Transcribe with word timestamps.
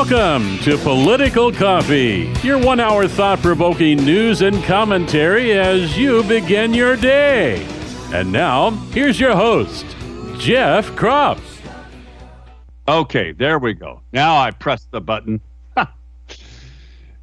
Welcome 0.00 0.56
to 0.60 0.78
Political 0.78 1.52
Coffee, 1.52 2.32
your 2.42 2.58
one 2.58 2.80
hour 2.80 3.06
thought 3.06 3.40
provoking 3.40 4.02
news 4.02 4.40
and 4.40 4.64
commentary 4.64 5.52
as 5.52 5.98
you 5.98 6.22
begin 6.22 6.72
your 6.72 6.96
day. 6.96 7.62
And 8.10 8.32
now, 8.32 8.70
here's 8.92 9.20
your 9.20 9.36
host, 9.36 9.84
Jeff 10.38 10.88
Kropf. 10.92 11.42
Okay, 12.88 13.32
there 13.32 13.58
we 13.58 13.74
go. 13.74 14.00
Now 14.10 14.38
I 14.38 14.52
press 14.52 14.88
the 14.90 15.02
button. 15.02 15.38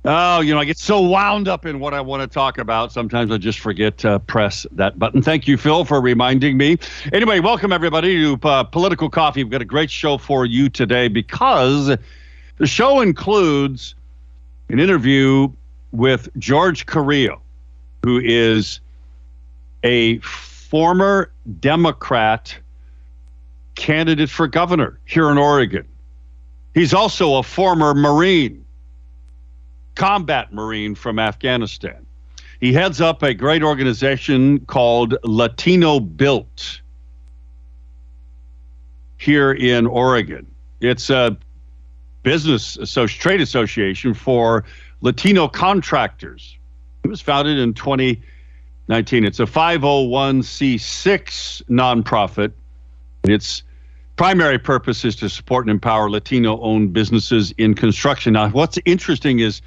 oh, 0.05 0.41
you 0.41 0.54
know, 0.54 0.59
I 0.59 0.66
get 0.66 0.77
so 0.77 1.02
wound 1.02 1.48
up 1.48 1.66
in 1.66 1.80
what 1.80 1.96
I 1.96 2.02
want 2.02 2.21
to 2.21 2.27
talk 2.27 2.59
about. 2.59 2.91
Sometimes 2.91 3.32
I 3.32 3.40
just 3.40 3.59
forget 3.59 3.98
to 3.99 4.20
press 4.20 4.68
that 4.73 4.99
button. 4.99 5.23
Thank 5.23 5.48
you, 5.48 5.57
Phil, 5.57 5.84
for 5.84 5.99
reminding 5.99 6.57
me. 6.57 6.77
Anyway, 7.12 7.40
welcome 7.40 7.73
everybody 7.73 8.21
to 8.21 8.48
uh, 8.48 8.63
Political 8.66 9.09
Coffee. 9.09 9.44
We've 9.44 9.52
got 9.52 9.63
a 9.63 9.66
great 9.66 9.90
show 9.90 10.20
for 10.20 10.46
you 10.46 10.70
today 10.70 11.07
because 11.07 11.98
the 12.57 12.67
show 12.67 13.02
includes 13.02 13.95
an 14.70 14.79
interview 14.79 15.49
with 15.91 16.29
George 16.38 16.85
Carrillo, 16.85 17.41
who 18.03 18.20
is 18.20 18.79
a 19.84 20.20
former 20.20 21.31
Democrat 21.59 22.55
candidate 23.75 24.29
for 24.29 24.48
governor 24.48 24.99
here 25.05 25.29
in 25.29 25.38
Oregon. 25.38 25.87
He's 26.73 26.93
also 26.93 27.37
a 27.37 27.43
former 27.43 27.93
Marine, 27.93 28.65
combat 29.95 30.54
Marine 30.54 30.95
from 30.95 31.20
Afghanistan. 31.20 32.05
He 32.60 32.73
heads 32.73 33.01
up 33.01 33.21
a 33.21 33.34
great 33.34 33.63
organization 33.63 34.60
called 34.65 35.15
Latino 35.23 35.99
Built 35.99 36.82
here 39.17 39.51
in 39.51 39.85
Oregon. 39.85 40.48
It's 40.82 41.10
a 41.10 41.37
business 42.23 42.77
trade 43.07 43.41
association 43.41 44.13
for 44.13 44.63
Latino 45.01 45.48
contractors. 45.48 46.57
It 47.04 47.07
was 47.07 47.21
founded 47.21 47.57
in 47.60 47.73
2019. 47.73 49.23
It's 49.23 49.40
a 49.40 49.46
501c6 49.46 51.63
nonprofit. 51.70 52.51
Its 53.23 53.63
primary 54.15 54.60
purpose 54.60 55.05
is 55.05 55.15
to 55.18 55.29
support 55.29 55.65
and 55.65 55.71
empower 55.71 56.10
Latino 56.10 56.60
owned 56.62 56.91
businesses 56.91 57.54
in 57.57 57.76
construction. 57.76 58.34
Now, 58.34 58.49
what's 58.49 58.79
interesting 58.85 59.40
is 59.40 59.62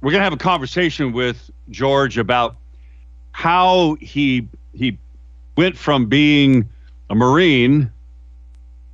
we're 0.00 0.10
going 0.10 0.20
to 0.20 0.24
have 0.24 0.32
a 0.32 0.38
conversation 0.38 1.12
with 1.12 1.50
George 1.70 2.18
about 2.18 2.56
how 3.32 3.96
he 4.00 4.48
he 4.72 4.98
went 5.56 5.76
from 5.76 6.06
being 6.06 6.68
a 7.10 7.14
Marine 7.14 7.92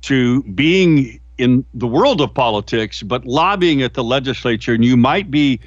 to 0.01 0.43
being 0.43 1.20
in 1.37 1.65
the 1.73 1.87
world 1.87 2.21
of 2.21 2.33
politics, 2.33 3.01
but 3.03 3.25
lobbying 3.25 3.81
at 3.81 3.93
the 3.93 4.03
legislature. 4.03 4.73
And 4.73 4.85
you 4.85 4.97
might 4.97 5.31
be 5.31 5.59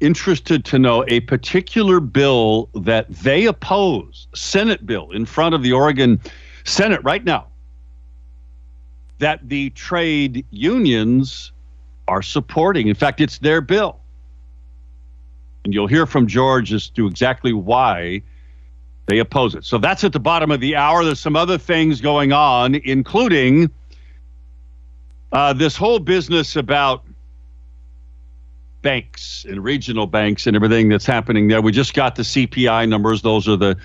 interested 0.00 0.64
to 0.64 0.78
know 0.78 1.04
a 1.08 1.20
particular 1.20 2.00
bill 2.00 2.68
that 2.74 3.08
they 3.10 3.46
oppose, 3.46 4.26
Senate 4.34 4.86
bill 4.86 5.10
in 5.10 5.26
front 5.26 5.54
of 5.54 5.62
the 5.62 5.72
Oregon 5.72 6.20
Senate 6.64 7.02
right 7.04 7.24
now, 7.24 7.46
that 9.18 9.48
the 9.48 9.70
trade 9.70 10.44
unions 10.50 11.52
are 12.08 12.22
supporting. 12.22 12.88
In 12.88 12.94
fact, 12.94 13.20
it's 13.20 13.38
their 13.38 13.60
bill. 13.60 14.00
And 15.64 15.74
you'll 15.74 15.86
hear 15.86 16.06
from 16.06 16.26
George 16.26 16.72
as 16.72 16.88
to 16.90 17.06
exactly 17.06 17.52
why 17.52 18.22
they 19.06 19.18
oppose 19.18 19.54
it. 19.54 19.64
So 19.64 19.76
that's 19.76 20.04
at 20.04 20.12
the 20.12 20.20
bottom 20.20 20.50
of 20.50 20.60
the 20.60 20.74
hour. 20.76 21.04
There's 21.04 21.20
some 21.20 21.36
other 21.36 21.58
things 21.58 22.00
going 22.00 22.32
on, 22.32 22.76
including 22.76 23.70
uh, 25.32 25.52
this 25.52 25.76
whole 25.76 25.98
business 25.98 26.56
about 26.56 27.04
banks 28.82 29.44
and 29.48 29.62
regional 29.62 30.06
banks 30.06 30.46
and 30.46 30.56
everything 30.56 30.88
that's 30.88 31.06
happening 31.06 31.48
there. 31.48 31.60
We 31.60 31.72
just 31.72 31.94
got 31.94 32.16
the 32.16 32.22
CPI 32.22 32.88
numbers. 32.88 33.22
Those 33.22 33.48
are 33.48 33.56
the 33.56 33.76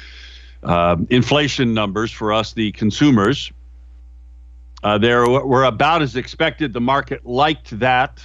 uh, 0.64 0.98
inflation 1.10 1.74
numbers 1.74 2.12
for 2.12 2.34
us, 2.34 2.54
the 2.54 2.72
consumers. 2.72 3.52
Uh, 4.84 4.98
they 4.98 5.14
were 5.14 5.64
about 5.64 6.02
as 6.02 6.16
expected. 6.16 6.74
The 6.74 6.82
market 6.82 7.26
liked 7.26 7.78
that. 7.80 8.24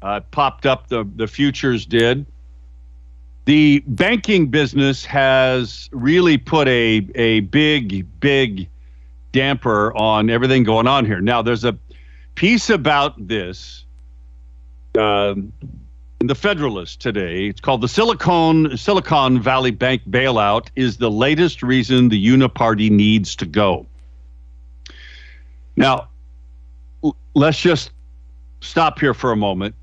Uh, 0.00 0.20
popped 0.30 0.66
up, 0.66 0.88
the, 0.88 1.08
the 1.16 1.26
futures 1.26 1.84
did. 1.84 2.24
The 3.46 3.80
banking 3.86 4.46
business 4.48 5.04
has 5.06 5.88
really 5.90 6.38
put 6.38 6.68
a, 6.68 7.08
a 7.16 7.40
big, 7.40 8.06
big 8.20 8.68
damper 9.32 9.96
on 9.96 10.30
everything 10.30 10.62
going 10.62 10.86
on 10.86 11.04
here. 11.04 11.20
Now, 11.20 11.42
there's 11.42 11.64
a 11.64 11.76
piece 12.38 12.70
about 12.70 13.14
this 13.26 13.84
um, 14.96 15.52
in 16.20 16.28
the 16.28 16.36
Federalist 16.36 17.00
today. 17.00 17.46
It's 17.46 17.60
called 17.60 17.80
the 17.80 17.88
Silicon 17.88 18.76
Silicon 18.76 19.40
Valley 19.40 19.72
Bank 19.72 20.02
bailout 20.08 20.68
is 20.76 20.98
the 20.98 21.10
latest 21.10 21.64
reason 21.64 22.10
the 22.10 22.26
Uniparty 22.26 22.92
needs 22.92 23.34
to 23.34 23.44
go. 23.44 23.86
Now, 25.74 26.10
let's 27.34 27.58
just 27.58 27.90
stop 28.60 29.00
here 29.00 29.14
for 29.14 29.32
a 29.32 29.36
moment. 29.36 29.74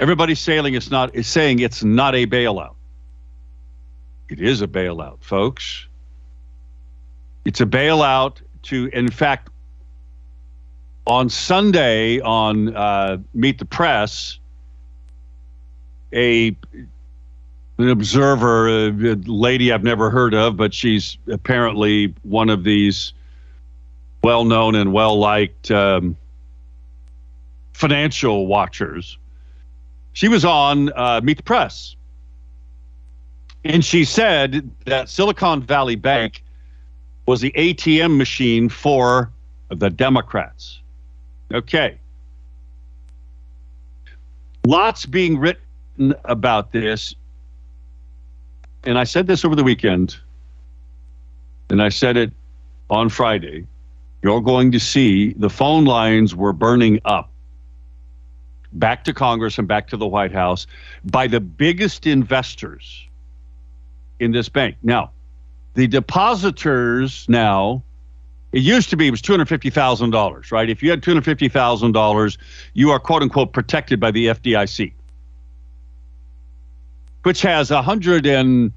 Everybody's 0.00 0.40
saying 0.40 0.74
it's 0.74 0.90
not 0.90 1.14
is 1.14 1.26
saying 1.26 1.60
it's 1.60 1.82
not 1.82 2.14
a 2.14 2.26
bailout. 2.26 2.74
It 4.28 4.42
is 4.42 4.60
a 4.60 4.68
bailout, 4.68 5.22
folks. 5.22 5.88
It's 7.46 7.62
a 7.62 7.66
bailout 7.66 8.42
to, 8.64 8.90
in 8.92 9.10
fact, 9.10 9.48
on 11.08 11.30
Sunday 11.30 12.20
on 12.20 12.76
uh, 12.76 13.16
Meet 13.32 13.58
the 13.58 13.64
Press, 13.64 14.38
a 16.12 16.54
an 17.78 17.88
observer, 17.88 18.68
a, 18.68 18.88
a, 18.88 19.14
lady 19.14 19.72
I've 19.72 19.84
never 19.84 20.10
heard 20.10 20.34
of, 20.34 20.56
but 20.56 20.74
she's 20.74 21.16
apparently 21.28 22.14
one 22.22 22.50
of 22.50 22.64
these 22.64 23.12
well-known 24.22 24.74
and 24.74 24.92
well-liked 24.92 25.70
um, 25.70 26.16
financial 27.72 28.48
watchers. 28.48 29.16
She 30.12 30.28
was 30.28 30.44
on 30.44 30.92
uh, 30.94 31.20
Meet 31.22 31.38
the 31.38 31.42
Press, 31.44 31.94
and 33.64 33.84
she 33.84 34.04
said 34.04 34.68
that 34.84 35.08
Silicon 35.08 35.62
Valley 35.62 35.96
Bank 35.96 36.42
was 37.26 37.40
the 37.40 37.52
ATM 37.52 38.16
machine 38.16 38.68
for 38.68 39.30
the 39.70 39.88
Democrats. 39.88 40.80
Okay. 41.52 41.98
Lots 44.64 45.06
being 45.06 45.38
written 45.38 46.14
about 46.24 46.72
this. 46.72 47.14
And 48.84 48.98
I 48.98 49.04
said 49.04 49.26
this 49.26 49.44
over 49.44 49.56
the 49.56 49.64
weekend, 49.64 50.16
and 51.70 51.82
I 51.82 51.88
said 51.88 52.16
it 52.16 52.32
on 52.90 53.08
Friday. 53.08 53.66
You're 54.22 54.40
going 54.40 54.72
to 54.72 54.80
see 54.80 55.32
the 55.34 55.50
phone 55.50 55.84
lines 55.84 56.34
were 56.34 56.52
burning 56.52 57.00
up 57.04 57.30
back 58.72 59.04
to 59.04 59.14
Congress 59.14 59.58
and 59.58 59.66
back 59.66 59.88
to 59.88 59.96
the 59.96 60.06
White 60.06 60.32
House 60.32 60.66
by 61.04 61.26
the 61.26 61.40
biggest 61.40 62.06
investors 62.06 63.06
in 64.20 64.32
this 64.32 64.48
bank. 64.48 64.76
Now, 64.82 65.10
the 65.74 65.86
depositors 65.86 67.26
now 67.28 67.82
it 68.52 68.62
used 68.62 68.90
to 68.90 68.96
be 68.96 69.08
it 69.08 69.10
was 69.10 69.20
two 69.20 69.32
hundred 69.32 69.48
fifty 69.48 69.70
thousand 69.70 70.10
dollars, 70.10 70.50
right? 70.50 70.68
If 70.70 70.82
you 70.82 70.90
had 70.90 71.02
two 71.02 71.10
hundred 71.10 71.24
fifty 71.24 71.48
thousand 71.48 71.92
dollars, 71.92 72.38
you 72.74 72.90
are 72.90 72.98
quote 72.98 73.22
unquote 73.22 73.52
protected 73.52 74.00
by 74.00 74.10
the 74.10 74.26
FDIC, 74.26 74.92
which 77.24 77.42
has 77.42 77.70
a 77.70 77.82
hundred 77.82 78.26
and 78.26 78.72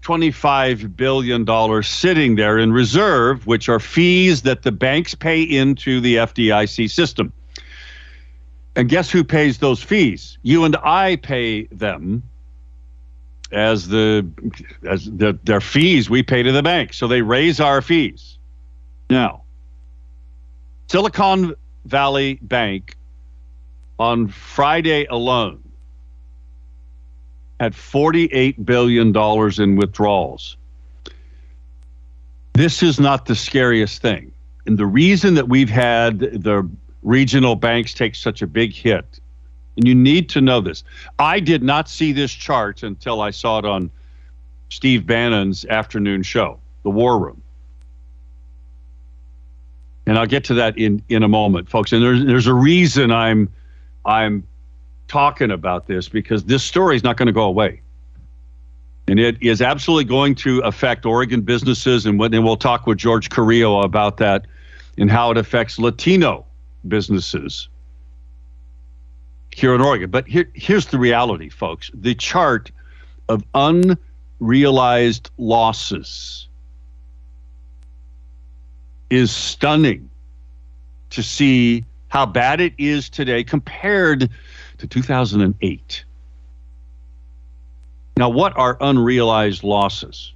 twenty-five 0.00 0.96
billion 0.96 1.44
dollars 1.44 1.88
sitting 1.88 2.34
there 2.34 2.58
in 2.58 2.72
reserve, 2.72 3.46
which 3.46 3.68
are 3.68 3.78
fees 3.78 4.42
that 4.42 4.62
the 4.62 4.72
banks 4.72 5.14
pay 5.14 5.42
into 5.42 6.00
the 6.00 6.16
FDIC 6.16 6.90
system. 6.90 7.32
And 8.74 8.88
guess 8.88 9.10
who 9.10 9.22
pays 9.22 9.58
those 9.58 9.82
fees? 9.82 10.38
You 10.42 10.64
and 10.64 10.76
I 10.82 11.16
pay 11.16 11.64
them 11.66 12.22
as 13.52 13.88
the 13.88 14.26
as 14.88 15.04
the, 15.04 15.38
their 15.44 15.60
fees 15.60 16.10
we 16.10 16.22
pay 16.22 16.42
to 16.42 16.50
the 16.50 16.62
bank. 16.62 16.94
So 16.94 17.06
they 17.06 17.22
raise 17.22 17.60
our 17.60 17.82
fees. 17.82 18.38
Now, 19.12 19.42
Silicon 20.88 21.54
Valley 21.84 22.38
Bank 22.40 22.96
on 23.98 24.26
Friday 24.28 25.04
alone 25.04 25.62
had 27.60 27.74
$48 27.74 28.64
billion 28.64 29.14
in 29.60 29.76
withdrawals. 29.76 30.56
This 32.54 32.82
is 32.82 32.98
not 32.98 33.26
the 33.26 33.34
scariest 33.34 34.00
thing. 34.00 34.32
And 34.64 34.78
the 34.78 34.86
reason 34.86 35.34
that 35.34 35.46
we've 35.46 35.68
had 35.68 36.18
the 36.20 36.66
regional 37.02 37.54
banks 37.54 37.92
take 37.92 38.14
such 38.14 38.40
a 38.40 38.46
big 38.46 38.72
hit, 38.72 39.20
and 39.76 39.86
you 39.86 39.94
need 39.94 40.30
to 40.30 40.40
know 40.40 40.62
this. 40.62 40.84
I 41.18 41.38
did 41.38 41.62
not 41.62 41.86
see 41.86 42.12
this 42.12 42.32
chart 42.32 42.82
until 42.82 43.20
I 43.20 43.30
saw 43.30 43.58
it 43.58 43.66
on 43.66 43.90
Steve 44.70 45.04
Bannon's 45.04 45.66
afternoon 45.66 46.22
show, 46.22 46.58
The 46.82 46.90
War 46.90 47.18
Room. 47.18 47.41
And 50.06 50.18
I'll 50.18 50.26
get 50.26 50.44
to 50.44 50.54
that 50.54 50.76
in, 50.76 51.02
in 51.08 51.22
a 51.22 51.28
moment, 51.28 51.68
folks. 51.68 51.92
And 51.92 52.02
there's 52.02 52.24
there's 52.24 52.46
a 52.46 52.54
reason 52.54 53.10
I'm 53.10 53.48
I'm 54.04 54.46
talking 55.08 55.50
about 55.50 55.86
this 55.86 56.08
because 56.08 56.44
this 56.44 56.64
story 56.64 56.96
is 56.96 57.04
not 57.04 57.16
going 57.16 57.26
to 57.26 57.32
go 57.32 57.44
away. 57.44 57.80
And 59.08 59.18
it 59.18 59.36
is 59.42 59.60
absolutely 59.60 60.04
going 60.04 60.34
to 60.36 60.60
affect 60.60 61.04
Oregon 61.04 61.42
businesses. 61.42 62.06
And, 62.06 62.18
when, 62.18 62.32
and 62.32 62.44
we'll 62.44 62.56
talk 62.56 62.86
with 62.86 62.98
George 62.98 63.30
Carrillo 63.30 63.82
about 63.82 64.16
that 64.18 64.46
and 64.96 65.10
how 65.10 65.30
it 65.30 65.36
affects 65.36 65.78
Latino 65.78 66.46
businesses 66.88 67.68
here 69.50 69.74
in 69.74 69.80
Oregon. 69.80 70.10
But 70.10 70.26
here, 70.26 70.50
here's 70.54 70.86
the 70.86 70.98
reality, 70.98 71.48
folks 71.48 71.90
the 71.94 72.14
chart 72.14 72.70
of 73.28 73.44
unrealized 73.54 75.30
losses 75.38 76.48
is 79.12 79.30
stunning 79.30 80.08
to 81.10 81.22
see 81.22 81.84
how 82.08 82.24
bad 82.24 82.62
it 82.62 82.72
is 82.78 83.10
today 83.10 83.44
compared 83.44 84.30
to 84.78 84.86
2008. 84.86 86.04
Now, 88.16 88.30
what 88.30 88.56
are 88.56 88.78
unrealized 88.80 89.64
losses? 89.64 90.32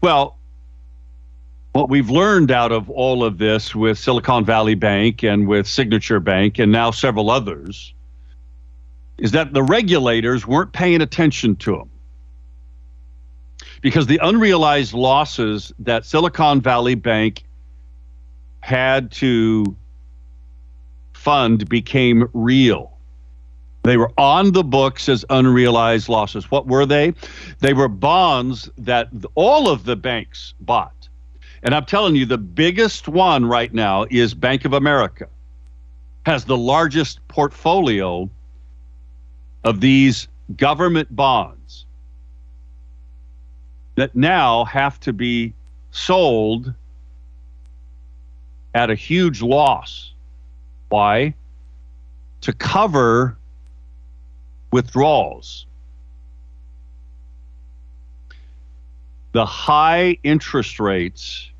Well, 0.00 0.38
what 1.74 1.90
we've 1.90 2.08
learned 2.08 2.50
out 2.50 2.72
of 2.72 2.88
all 2.88 3.22
of 3.24 3.36
this 3.36 3.74
with 3.74 3.98
Silicon 3.98 4.46
Valley 4.46 4.74
Bank 4.74 5.22
and 5.22 5.46
with 5.46 5.66
Signature 5.66 6.20
Bank 6.20 6.58
and 6.58 6.72
now 6.72 6.90
several 6.90 7.28
others 7.30 7.92
is 9.18 9.32
that 9.32 9.52
the 9.52 9.62
regulators 9.62 10.46
weren't 10.46 10.72
paying 10.72 11.02
attention 11.02 11.56
to 11.56 11.72
them. 11.72 11.90
Because 13.86 14.08
the 14.08 14.18
unrealized 14.20 14.94
losses 14.94 15.72
that 15.78 16.04
Silicon 16.04 16.60
Valley 16.60 16.96
Bank 16.96 17.44
had 18.58 19.12
to 19.12 19.76
fund 21.12 21.68
became 21.68 22.28
real. 22.32 22.98
They 23.84 23.96
were 23.96 24.10
on 24.18 24.50
the 24.50 24.64
books 24.64 25.08
as 25.08 25.24
unrealized 25.30 26.08
losses. 26.08 26.50
What 26.50 26.66
were 26.66 26.84
they? 26.84 27.14
They 27.60 27.74
were 27.74 27.86
bonds 27.86 28.68
that 28.76 29.08
all 29.36 29.68
of 29.68 29.84
the 29.84 29.94
banks 29.94 30.54
bought. 30.58 31.08
And 31.62 31.72
I'm 31.72 31.84
telling 31.84 32.16
you, 32.16 32.26
the 32.26 32.38
biggest 32.38 33.06
one 33.06 33.46
right 33.46 33.72
now 33.72 34.04
is 34.10 34.34
Bank 34.34 34.64
of 34.64 34.72
America, 34.72 35.28
has 36.24 36.44
the 36.44 36.58
largest 36.58 37.20
portfolio 37.28 38.28
of 39.62 39.80
these 39.80 40.26
government 40.56 41.14
bonds 41.14 41.85
that 43.96 44.14
now 44.14 44.64
have 44.64 45.00
to 45.00 45.12
be 45.12 45.52
sold 45.90 46.72
at 48.74 48.90
a 48.90 48.94
huge 48.94 49.42
loss. 49.42 50.12
Why? 50.90 51.34
To 52.42 52.52
cover 52.52 53.36
withdrawals. 54.70 55.66
The 59.32 59.46
high 59.46 60.18
interest 60.22 60.78
rates 60.78 61.50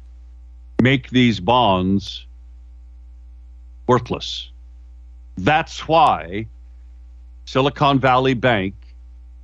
make 0.80 1.10
these 1.10 1.40
bonds 1.40 2.26
worthless. 3.86 4.50
That's 5.38 5.88
why 5.88 6.46
Silicon 7.46 7.98
Valley 7.98 8.34
Bank 8.34 8.74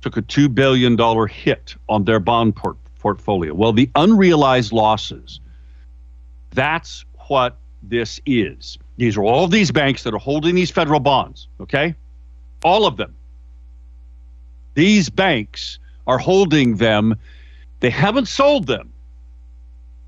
took 0.01 0.17
a 0.17 0.21
$2 0.21 0.53
billion 0.53 0.97
hit 1.27 1.75
on 1.87 2.03
their 2.03 2.19
bond 2.19 2.55
port- 2.55 2.77
portfolio. 3.03 3.53
Well, 3.53 3.73
the 3.73 3.89
unrealized 3.95 4.71
losses, 4.71 5.41
that's 6.51 7.03
what 7.27 7.57
this 7.83 8.21
is. 8.25 8.79
These 8.95 9.17
are 9.17 9.23
all 9.23 9.47
these 9.47 9.71
banks 9.71 10.03
that 10.03 10.13
are 10.13 10.19
holding 10.19 10.55
these 10.55 10.71
federal 10.71 11.01
bonds, 11.01 11.49
okay? 11.59 11.95
All 12.63 12.87
of 12.87 12.95
them. 12.95 13.13
These 14.75 15.09
banks 15.09 15.79
are 16.07 16.17
holding 16.17 16.77
them. 16.77 17.15
They 17.81 17.89
haven't 17.89 18.29
sold 18.29 18.67
them, 18.67 18.93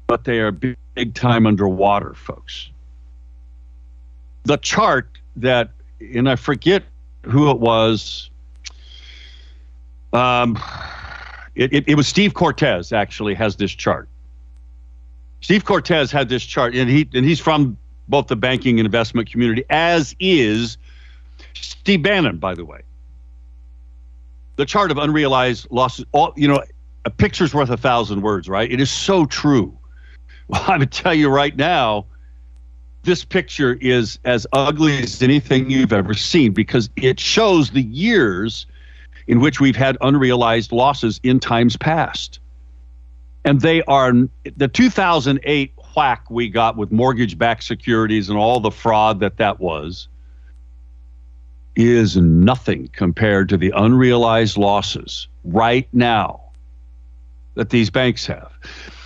but 0.08 0.24
they 0.24 0.40
are 0.40 0.52
big, 0.52 0.78
time 1.14 1.46
underwater, 1.46 2.14
folks. 2.14 2.70
The 4.44 4.58
chart 4.58 5.10
that, 5.36 5.72
and 6.00 6.30
I 6.30 6.38
forget 6.38 6.84
who 7.24 7.52
it 7.52 7.60
was. 7.60 8.30
Um, 10.14 10.58
it, 11.56 11.74
it, 11.74 11.84
it 11.88 11.96
was 11.96 12.08
Steve 12.08 12.34
Cortez 12.34 12.92
actually 12.92 13.34
has 13.34 13.56
this 13.56 13.72
chart. 13.72 14.10
Steve 15.42 15.66
Cortez 15.66 16.12
had 16.12 16.30
this 16.30 16.44
chart, 16.44 16.76
and 16.76 16.90
he 16.90 17.08
and 17.14 17.26
he's 17.26 17.40
from 17.40 17.78
both 18.08 18.28
the 18.28 18.36
banking 18.36 18.80
and 18.80 18.86
investment 18.86 19.30
community, 19.30 19.64
as 19.70 20.16
is 20.20 20.78
Steve 21.54 22.04
Bannon, 22.04 22.38
by 22.38 22.54
the 22.54 22.66
way 22.66 22.82
the 24.56 24.66
chart 24.66 24.92
of 24.92 24.98
unrealized 24.98 25.68
losses, 25.70 26.06
all 26.12 26.34
you 26.36 26.48
know, 26.48 26.64
a 27.04 27.10
picture's 27.10 27.54
worth 27.54 27.70
a 27.70 27.78
thousand 27.78 28.22
words, 28.22 28.48
right? 28.48 28.72
It 28.72 28.80
is 28.80 28.92
so 28.92 29.26
true. 29.26 29.78
Well, 30.48 30.62
I'm 30.62 30.78
gonna 30.78 30.86
tell 30.86 31.16
you 31.16 31.30
right 31.30 31.58
now, 31.58 32.06
this 33.02 33.26
picture 33.26 33.74
is 33.82 34.20
as 34.26 34.46
ugly 34.54 35.00
as 35.00 35.24
anything 35.24 35.72
you've 35.72 35.92
ever 35.92 36.14
seen 36.14 36.54
because 36.54 36.88
it 36.96 37.20
shows 37.20 37.72
the 37.72 37.82
years 37.82 38.68
in 39.28 39.40
which 39.40 39.60
we've 39.60 39.76
had 39.76 39.98
unrealized 40.02 40.72
losses 40.72 41.20
in 41.24 41.40
times 41.40 41.78
past. 41.78 42.40
And 43.44 43.62
they 43.62 43.82
are 43.84 44.12
the 44.56 44.68
2008 44.68 45.74
whack 45.96 46.30
we 46.30 46.50
got 46.50 46.76
with 46.76 46.92
mortgage 46.92 47.38
backed 47.38 47.64
securities 47.64 48.30
and 48.30 48.38
all 48.38 48.60
the 48.60 48.72
fraud 48.72 49.22
that 49.22 49.38
that 49.38 49.60
was 49.60 50.08
is 51.76 52.16
nothing 52.18 52.90
compared 52.94 53.50
to 53.50 53.58
the 53.58 53.72
unrealized 53.76 54.58
losses 54.58 55.28
right 55.44 55.88
now 55.94 56.42
that 57.56 57.70
these 57.70 57.90
banks 57.90 58.26
have. 58.26 58.52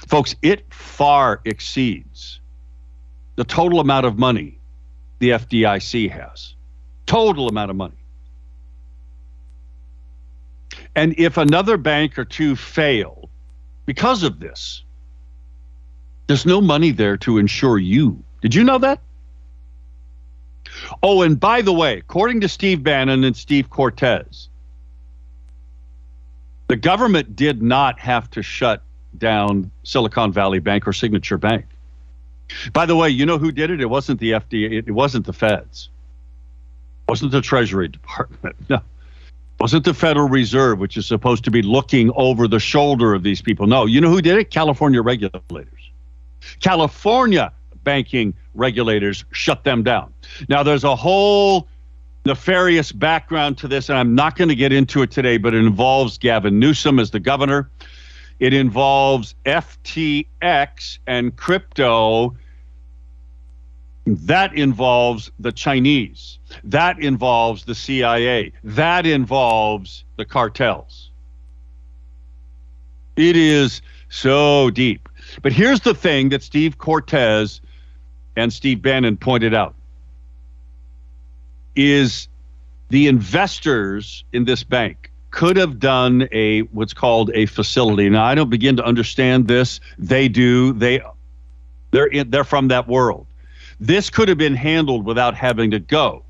Folks, 0.08 0.36
it 0.42 0.72
far 0.74 1.42
exceeds 1.46 2.40
the 3.36 3.44
total 3.44 3.80
amount 3.80 4.06
of 4.06 4.18
money 4.18 4.60
the 5.20 5.32
FDIC 5.32 6.10
has. 6.12 6.56
Total 7.06 7.48
amount 7.48 7.72
of 7.72 7.78
money. 7.78 7.99
And 11.00 11.16
if 11.18 11.38
another 11.38 11.78
bank 11.78 12.20
or 12.20 12.26
two 12.26 12.58
fail 12.58 13.30
because 13.86 14.24
of 14.24 14.42
this, 14.42 14.84
there's 16.28 16.46
no 16.46 16.60
money 16.60 16.92
there 16.92 17.16
to 17.20 17.38
insure 17.38 17.78
you. 17.78 18.22
Did 18.42 18.54
you 18.54 18.66
know 18.66 18.80
that? 18.80 19.00
Oh, 21.02 21.22
and 21.22 21.40
by 21.40 21.62
the 21.62 21.72
way, 21.72 22.00
according 22.00 22.42
to 22.42 22.50
Steve 22.50 22.84
Bannon 22.84 23.24
and 23.24 23.34
Steve 23.34 23.70
Cortez, 23.70 24.50
the 26.68 26.76
government 26.76 27.34
did 27.34 27.62
not 27.62 27.98
have 28.02 28.30
to 28.32 28.44
shut 28.44 28.84
down 29.18 29.72
Silicon 29.84 30.34
Valley 30.34 30.60
Bank 30.60 30.86
or 30.86 30.92
Signature 30.92 31.38
Bank. 31.38 31.64
By 32.74 32.86
the 32.86 32.98
way, 32.98 33.10
you 33.10 33.26
know 33.26 33.38
who 33.38 33.54
did 33.54 33.72
it? 33.72 33.80
It 33.80 33.90
wasn't 33.90 34.20
the 34.20 34.32
FDA, 34.32 34.86
it 34.86 34.92
wasn't 34.92 35.26
the 35.26 35.34
feds. 35.34 35.88
It 37.08 37.12
wasn't 37.12 37.32
the 37.32 37.40
Treasury 37.40 37.88
Department. 37.88 38.58
No. 38.70 38.82
Wasn't 39.60 39.84
the 39.84 39.94
Federal 39.94 40.30
Reserve, 40.30 40.80
which 40.80 40.96
is 40.96 41.06
supposed 41.06 41.44
to 41.44 41.52
be 41.52 41.62
looking 41.62 42.12
over 42.16 42.48
the 42.48 42.60
shoulder 42.60 43.14
of 43.14 43.24
these 43.24 43.42
people. 43.42 43.68
No, 43.68 43.86
you 43.86 44.00
know 44.00 44.10
who 44.10 44.22
did 44.22 44.38
it? 44.38 44.52
California 44.52 45.02
regulators. 45.02 45.92
California 46.62 47.52
banking 47.84 48.34
regulators 48.54 49.26
shut 49.32 49.66
them 49.66 49.84
down. 49.84 50.14
Now, 50.48 50.64
there's 50.64 50.86
a 50.86 50.96
whole 50.96 51.68
nefarious 52.26 52.92
background 52.94 53.58
to 53.58 53.68
this, 53.68 53.90
and 53.90 53.98
I'm 53.98 54.16
not 54.16 54.38
going 54.38 54.50
to 54.50 54.56
get 54.56 54.72
into 54.72 55.02
it 55.02 55.12
today, 55.12 55.38
but 55.38 55.54
it 55.54 55.66
involves 55.66 56.18
Gavin 56.18 56.60
Newsom 56.60 57.00
as 57.00 57.12
the 57.12 57.20
governor. 57.20 57.70
It 58.40 58.54
involves 58.54 59.36
FTX 59.46 61.00
and 61.06 61.36
crypto. 61.36 62.38
That 64.06 64.54
involves 64.56 65.32
the 65.40 65.52
Chinese. 65.52 66.40
That 66.64 67.00
involves 67.00 67.66
the 67.66 67.76
CIA. 67.76 68.54
That 68.64 69.06
involves 69.06 70.04
the 70.18 70.26
cartels. 70.26 71.12
It 73.16 73.36
is 73.36 73.82
so 74.10 74.70
deep. 74.70 75.10
But 75.42 75.52
here's 75.52 75.82
the 75.82 75.94
thing 75.94 76.30
that 76.30 76.42
Steve 76.42 76.78
Cortez 76.78 77.62
and 78.36 78.52
Steve 78.52 78.82
Bannon 78.82 79.18
pointed 79.18 79.54
out 79.54 79.76
is 81.76 82.28
the 82.90 83.08
investors 83.08 84.24
in 84.34 84.46
this 84.46 84.64
bank 84.64 85.12
could 85.32 85.58
have 85.58 85.80
done 85.80 86.28
a 86.32 86.62
what's 86.62 86.94
called 86.94 87.32
a 87.34 87.46
facility. 87.46 88.10
Now 88.10 88.24
I 88.24 88.36
don't 88.36 88.50
begin 88.50 88.78
to 88.78 88.84
understand 88.84 89.48
this. 89.48 89.80
They 89.98 90.28
do. 90.28 90.74
They 90.74 91.02
they're 91.92 92.08
in, 92.08 92.30
they're 92.30 92.44
from 92.44 92.70
that 92.70 92.88
world. 92.88 93.28
This 93.80 94.10
could 94.10 94.28
have 94.28 94.38
been 94.38 94.56
handled 94.56 95.06
without 95.06 95.36
having 95.36 95.72
to 95.72 95.80
go 95.80 96.24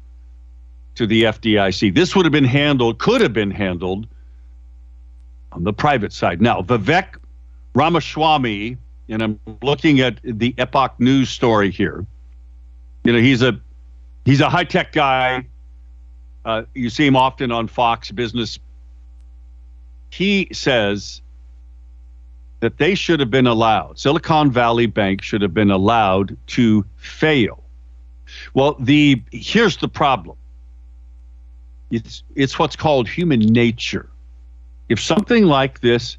to 0.96 1.08
the 1.08 1.24
FDIC. 1.24 1.96
This 1.96 2.15
would 2.15 2.25
have 2.25 2.32
been 2.32 2.44
handled, 2.44 3.00
could 3.00 3.22
have 3.22 3.34
been 3.34 3.51
handled 3.51 4.08
on 5.51 5.63
the 5.63 5.74
private 5.74 6.13
side. 6.13 6.41
Now, 6.41 6.62
Vivek 6.62 7.15
Ramaswamy 7.74 8.77
and 9.10 9.24
I'm 9.24 9.39
looking 9.62 10.00
at 10.00 10.20
the 10.24 10.53
Epoch 10.58 11.00
News 11.00 11.29
story 11.29 11.72
here. 11.72 12.06
You 13.03 13.13
know, 13.13 13.20
he's 13.20 13.41
a 13.41 13.60
he's 14.25 14.39
a 14.39 14.50
high 14.50 14.63
tech 14.63 14.91
guy. 14.91 15.46
Uh, 16.46 16.63
you 16.74 16.89
see 16.89 17.06
him 17.06 17.15
often 17.15 17.51
on 17.51 17.68
Fox 17.68 18.12
Business. 18.12 18.60
He 20.12 20.48
says 20.53 21.22
that 22.60 22.78
they 22.78 22.96
should 22.96 23.20
have 23.20 23.32
been 23.32 23.48
allowed. 23.48 23.98
Silicon 23.98 24.51
Valley 24.51 24.86
Bank 24.86 25.22
should 25.22 25.42
have 25.42 25.54
been 25.54 25.72
allowed 25.72 26.38
to 26.48 26.86
fail. 26.98 27.63
Well, 28.54 28.75
the 28.80 29.22
here's 29.32 29.78
the 29.78 29.88
problem. 29.88 30.38
It's 31.89 32.24
it's 32.36 32.60
what's 32.60 32.75
called 32.75 33.08
human 33.08 33.39
nature. 33.39 34.10
If 34.89 35.00
something 35.00 35.46
like 35.46 35.80
this 35.82 36.18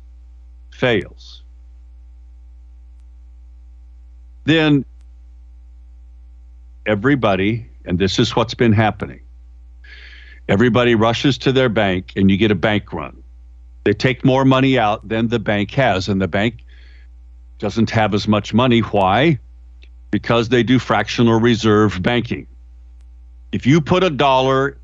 fails, 0.71 1.43
then 4.45 4.85
everybody, 6.87 7.69
and 7.85 7.99
this 7.99 8.19
is 8.19 8.35
what's 8.35 8.55
been 8.55 8.73
happening, 8.73 9.21
everybody 10.49 10.95
rushes 10.95 11.39
to 11.39 11.53
their 11.53 11.69
bank 11.69 12.13
and 12.17 12.31
you 12.31 12.37
get 12.37 12.51
a 12.51 12.57
bank 12.57 12.93
run. 12.93 13.20
They 13.91 13.95
take 13.95 14.25
more 14.25 14.45
money 14.45 14.79
out 14.79 15.09
than 15.09 15.27
the 15.27 15.41
bank 15.41 15.73
has, 15.73 16.09
and 16.09 16.23
the 16.23 16.29
bank 16.29 16.65
doesn't 17.59 17.91
have 17.91 18.15
as 18.15 18.29
much 18.29 18.55
money. 18.55 18.79
Why? 18.79 19.41
Because 20.13 20.49
they 20.49 20.63
do 20.63 20.79
fractional 20.79 21.41
reserve 21.41 22.01
banking. 22.01 22.47
If 23.51 23.67
you 23.67 23.81
put 23.81 24.05
a 24.05 24.11
dollar 24.11 24.79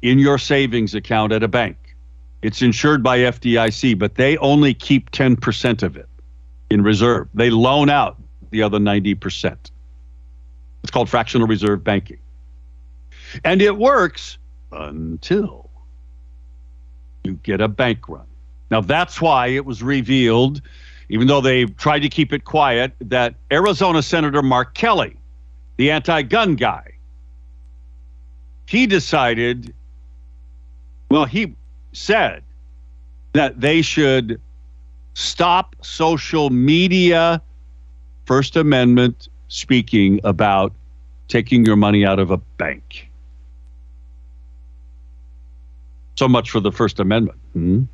in 0.00 0.18
your 0.18 0.38
savings 0.38 0.94
account 0.94 1.32
at 1.32 1.42
a 1.42 1.48
bank, 1.48 1.76
it's 2.40 2.62
insured 2.62 3.02
by 3.02 3.18
FDIC, 3.18 3.98
but 3.98 4.14
they 4.14 4.38
only 4.38 4.72
keep 4.72 5.10
10% 5.10 5.82
of 5.82 5.98
it 5.98 6.08
in 6.70 6.80
reserve. 6.80 7.28
They 7.34 7.50
loan 7.50 7.90
out 7.90 8.16
the 8.52 8.62
other 8.62 8.78
90%. 8.78 9.54
It's 10.82 10.90
called 10.90 11.10
fractional 11.10 11.46
reserve 11.46 11.84
banking. 11.84 12.20
And 13.44 13.60
it 13.60 13.76
works 13.76 14.38
until 14.72 15.68
you 17.22 17.34
get 17.42 17.60
a 17.60 17.68
bank 17.68 18.08
run. 18.08 18.24
Now, 18.70 18.80
that's 18.80 19.20
why 19.20 19.48
it 19.48 19.64
was 19.64 19.82
revealed, 19.82 20.60
even 21.08 21.26
though 21.26 21.40
they 21.40 21.66
tried 21.66 22.00
to 22.00 22.08
keep 22.08 22.32
it 22.32 22.44
quiet, 22.44 22.92
that 23.00 23.34
Arizona 23.52 24.02
Senator 24.02 24.42
Mark 24.42 24.74
Kelly, 24.74 25.16
the 25.76 25.90
anti 25.90 26.22
gun 26.22 26.56
guy, 26.56 26.92
he 28.66 28.86
decided, 28.86 29.72
well, 31.10 31.24
he 31.24 31.54
said 31.92 32.42
that 33.32 33.60
they 33.60 33.82
should 33.82 34.40
stop 35.14 35.76
social 35.82 36.50
media 36.50 37.40
First 38.26 38.56
Amendment 38.56 39.28
speaking 39.48 40.20
about 40.24 40.72
taking 41.28 41.64
your 41.64 41.76
money 41.76 42.04
out 42.04 42.18
of 42.18 42.30
a 42.30 42.36
bank. 42.36 43.08
So 46.16 46.28
much 46.28 46.50
for 46.50 46.60
the 46.60 46.72
First 46.72 46.98
Amendment. 46.98 47.38
Hmm? 47.52 47.84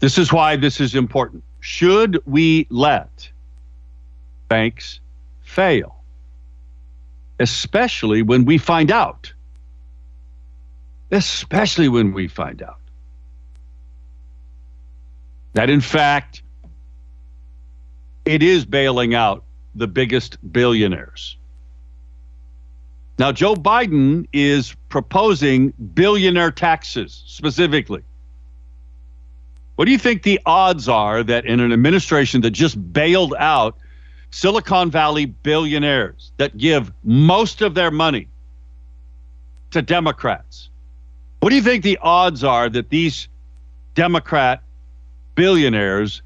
This 0.00 0.18
is 0.18 0.32
why 0.32 0.56
this 0.56 0.80
is 0.80 0.94
important. 0.94 1.42
Should 1.60 2.20
we 2.26 2.66
let 2.70 3.30
banks 4.48 5.00
fail? 5.42 6.02
Especially 7.40 8.22
when 8.22 8.44
we 8.44 8.58
find 8.58 8.90
out. 8.90 9.32
Especially 11.10 11.88
when 11.88 12.12
we 12.12 12.28
find 12.28 12.62
out 12.62 12.80
that, 15.54 15.70
in 15.70 15.80
fact, 15.80 16.42
it 18.24 18.42
is 18.42 18.64
bailing 18.64 19.14
out 19.14 19.44
the 19.74 19.86
biggest 19.86 20.36
billionaires. 20.52 21.36
Now, 23.18 23.32
Joe 23.32 23.54
Biden 23.54 24.26
is 24.32 24.76
proposing 24.88 25.72
billionaire 25.94 26.50
taxes 26.50 27.22
specifically. 27.26 28.02
What 29.76 29.84
do 29.84 29.92
you 29.92 29.98
think 29.98 30.22
the 30.22 30.40
odds 30.46 30.88
are 30.88 31.22
that 31.22 31.44
in 31.44 31.60
an 31.60 31.72
administration 31.72 32.40
that 32.40 32.50
just 32.50 32.92
bailed 32.92 33.34
out 33.38 33.76
Silicon 34.30 34.90
Valley 34.90 35.26
billionaires 35.26 36.32
that 36.38 36.56
give 36.56 36.92
most 37.04 37.60
of 37.62 37.74
their 37.74 37.90
money 37.90 38.28
to 39.70 39.82
Democrats? 39.82 40.70
What 41.40 41.50
do 41.50 41.56
you 41.56 41.62
think 41.62 41.84
the 41.84 41.98
odds 42.00 42.42
are 42.42 42.68
that 42.70 42.88
these 42.88 43.28
Democrat 43.94 44.62
billionaires 45.34 46.22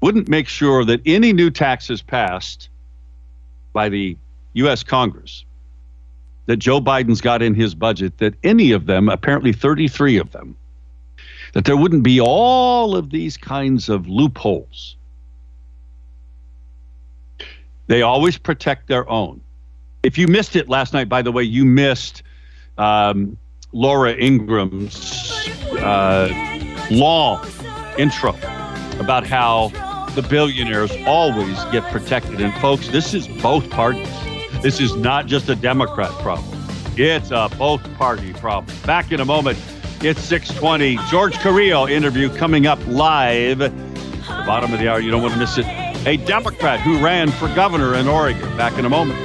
wouldn't 0.00 0.28
make 0.28 0.46
sure 0.46 0.84
that 0.84 1.00
any 1.04 1.32
new 1.32 1.50
taxes 1.50 2.00
passed 2.00 2.68
by 3.72 3.88
the 3.88 4.16
U.S. 4.54 4.82
Congress 4.82 5.44
that 6.46 6.58
Joe 6.58 6.80
Biden's 6.80 7.20
got 7.20 7.42
in 7.42 7.54
his 7.54 7.74
budget, 7.74 8.18
that 8.18 8.34
any 8.44 8.70
of 8.70 8.86
them, 8.86 9.08
apparently 9.08 9.52
33 9.52 10.18
of 10.18 10.30
them, 10.30 10.56
that 11.56 11.64
there 11.64 11.76
wouldn't 11.78 12.02
be 12.02 12.20
all 12.20 12.94
of 12.94 13.08
these 13.08 13.38
kinds 13.38 13.88
of 13.88 14.06
loopholes. 14.06 14.94
They 17.86 18.02
always 18.02 18.36
protect 18.36 18.88
their 18.88 19.08
own. 19.08 19.40
If 20.02 20.18
you 20.18 20.28
missed 20.28 20.54
it 20.54 20.68
last 20.68 20.92
night, 20.92 21.08
by 21.08 21.22
the 21.22 21.32
way, 21.32 21.44
you 21.44 21.64
missed 21.64 22.22
um, 22.76 23.38
Laura 23.72 24.14
Ingraham's 24.16 25.48
uh, 25.78 26.28
intro 27.96 28.34
about 29.00 29.26
how 29.26 29.68
the 30.14 30.26
billionaires 30.28 30.92
always 31.06 31.56
get 31.72 31.82
protected. 31.84 32.42
And 32.42 32.52
folks, 32.60 32.88
this 32.88 33.14
is 33.14 33.26
both 33.40 33.70
parties. 33.70 34.06
This 34.60 34.78
is 34.78 34.94
not 34.94 35.24
just 35.24 35.48
a 35.48 35.54
Democrat 35.54 36.10
problem. 36.20 36.52
It's 36.98 37.30
a 37.30 37.48
both 37.56 37.82
party 37.94 38.34
problem. 38.34 38.76
Back 38.84 39.10
in 39.10 39.20
a 39.20 39.24
moment. 39.24 39.58
It's 40.02 40.20
620. 40.20 40.98
George 41.08 41.34
Carrillo 41.38 41.88
interview 41.88 42.28
coming 42.28 42.66
up 42.66 42.78
live. 42.86 43.58
The 43.58 43.70
bottom 44.46 44.72
of 44.74 44.78
the 44.78 44.88
hour. 44.88 45.00
You 45.00 45.10
don't 45.10 45.22
want 45.22 45.32
to 45.32 45.40
miss 45.40 45.56
it. 45.56 45.66
A 46.06 46.18
Democrat 46.18 46.80
who 46.80 47.02
ran 47.02 47.30
for 47.30 47.48
governor 47.54 47.94
in 47.94 48.06
Oregon. 48.06 48.56
Back 48.58 48.78
in 48.78 48.84
a 48.84 48.90
moment. 48.90 49.18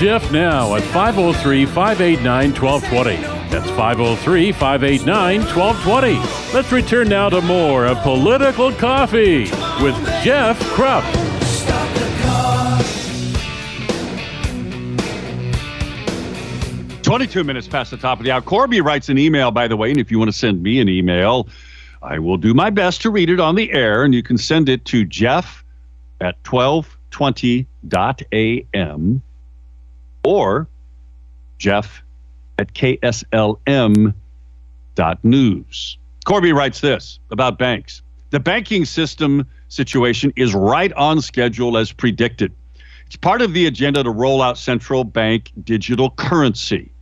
Jeff 0.00 0.32
now 0.32 0.74
at 0.76 0.82
503 0.94 1.66
589 1.66 2.54
1220. 2.54 3.16
That's 3.50 3.68
503 3.72 4.50
589 4.50 5.40
1220. 5.40 6.54
Let's 6.54 6.72
return 6.72 7.10
now 7.10 7.28
to 7.28 7.42
more 7.42 7.84
of 7.84 7.98
Political 7.98 8.72
Coffee 8.76 9.40
with 9.82 9.94
Jeff 10.24 10.58
Kropf. 10.70 11.04
22 17.02 17.44
minutes 17.44 17.68
past 17.68 17.90
the 17.90 17.98
top 17.98 18.18
of 18.18 18.24
the 18.24 18.30
hour. 18.30 18.40
Corby 18.40 18.80
writes 18.80 19.10
an 19.10 19.18
email, 19.18 19.50
by 19.50 19.68
the 19.68 19.76
way, 19.76 19.90
and 19.90 20.00
if 20.00 20.10
you 20.10 20.18
want 20.18 20.30
to 20.30 20.36
send 20.36 20.62
me 20.62 20.80
an 20.80 20.88
email, 20.88 21.46
I 22.02 22.18
will 22.18 22.38
do 22.38 22.54
my 22.54 22.70
best 22.70 23.02
to 23.02 23.10
read 23.10 23.28
it 23.28 23.38
on 23.38 23.54
the 23.54 23.70
air, 23.72 24.02
and 24.02 24.14
you 24.14 24.22
can 24.22 24.38
send 24.38 24.70
it 24.70 24.86
to 24.86 25.04
jeff 25.04 25.62
at 26.22 26.42
1220.am 26.44 29.22
or 30.24 30.68
jeff 31.58 32.02
at 32.58 32.72
kslm.news. 32.74 34.14
Corby 36.24 36.52
writes 36.52 36.80
this 36.80 37.18
about 37.30 37.58
banks. 37.58 38.02
The 38.30 38.40
banking 38.40 38.84
system 38.84 39.46
situation 39.68 40.32
is 40.36 40.54
right 40.54 40.92
on 40.92 41.20
schedule 41.20 41.76
as 41.76 41.92
predicted. 41.92 42.52
It's 43.06 43.16
part 43.16 43.42
of 43.42 43.54
the 43.54 43.66
agenda 43.66 44.04
to 44.04 44.10
roll 44.10 44.40
out 44.42 44.58
central 44.58 45.02
bank 45.04 45.50
digital 45.64 46.10
currency 46.10 46.92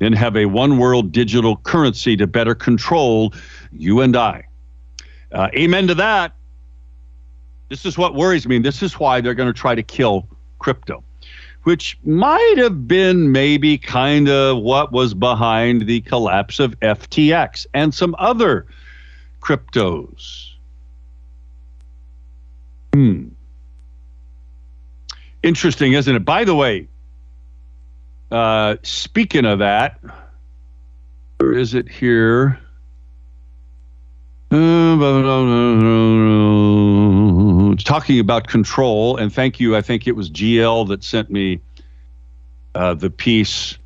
and 0.00 0.14
have 0.14 0.36
a 0.36 0.46
one 0.46 0.78
world 0.78 1.12
digital 1.12 1.56
currency 1.58 2.16
to 2.16 2.26
better 2.26 2.54
control 2.54 3.34
you 3.72 4.00
and 4.00 4.16
I. 4.16 4.46
Uh, 5.32 5.48
amen 5.54 5.88
to 5.88 5.94
that. 5.96 6.34
This 7.68 7.84
is 7.84 7.98
what 7.98 8.14
worries 8.14 8.46
me. 8.46 8.58
This 8.58 8.82
is 8.82 8.98
why 8.98 9.20
they're 9.20 9.34
going 9.34 9.52
to 9.52 9.58
try 9.58 9.74
to 9.74 9.82
kill 9.82 10.28
crypto 10.58 11.02
which 11.66 11.98
might 12.04 12.54
have 12.58 12.86
been 12.86 13.32
maybe 13.32 13.76
kind 13.76 14.28
of 14.28 14.58
what 14.58 14.92
was 14.92 15.14
behind 15.14 15.84
the 15.88 16.00
collapse 16.02 16.60
of 16.60 16.78
FTX 16.78 17.66
and 17.74 17.92
some 17.92 18.14
other 18.20 18.66
cryptos. 19.40 20.50
Hmm. 22.94 23.30
Interesting, 25.42 25.94
isn't 25.94 26.14
it? 26.14 26.24
By 26.24 26.44
the 26.44 26.54
way, 26.54 26.86
uh, 28.30 28.76
speaking 28.84 29.44
of 29.44 29.58
that, 29.58 29.98
where 31.38 31.52
is 31.52 31.74
it 31.74 31.88
here? 31.88 32.60
Talking 37.84 38.18
about 38.20 38.46
control, 38.46 39.16
and 39.16 39.32
thank 39.32 39.60
you. 39.60 39.76
I 39.76 39.82
think 39.82 40.06
it 40.06 40.16
was 40.16 40.30
GL 40.30 40.88
that 40.88 41.04
sent 41.04 41.30
me 41.30 41.60
uh, 42.74 42.94
the 42.94 43.10
piece 43.10 43.78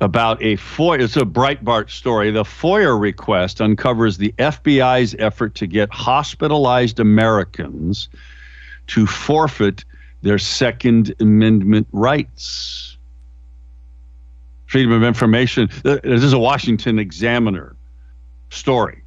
about 0.00 0.42
a 0.42 0.56
FOIA. 0.56 1.02
It's 1.02 1.16
a 1.16 1.20
Breitbart 1.20 1.90
story. 1.90 2.30
The 2.30 2.44
FOIA 2.44 2.98
request 2.98 3.60
uncovers 3.60 4.18
the 4.18 4.32
FBI's 4.38 5.14
effort 5.18 5.54
to 5.56 5.66
get 5.66 5.92
hospitalized 5.92 7.00
Americans 7.00 8.08
to 8.88 9.06
forfeit 9.06 9.84
their 10.22 10.38
Second 10.38 11.14
Amendment 11.20 11.86
rights. 11.92 12.98
Freedom 14.66 14.92
of 14.92 15.02
Information. 15.02 15.68
This 15.82 16.22
is 16.24 16.32
a 16.32 16.38
Washington 16.38 16.98
Examiner 16.98 17.76
story. 18.50 19.02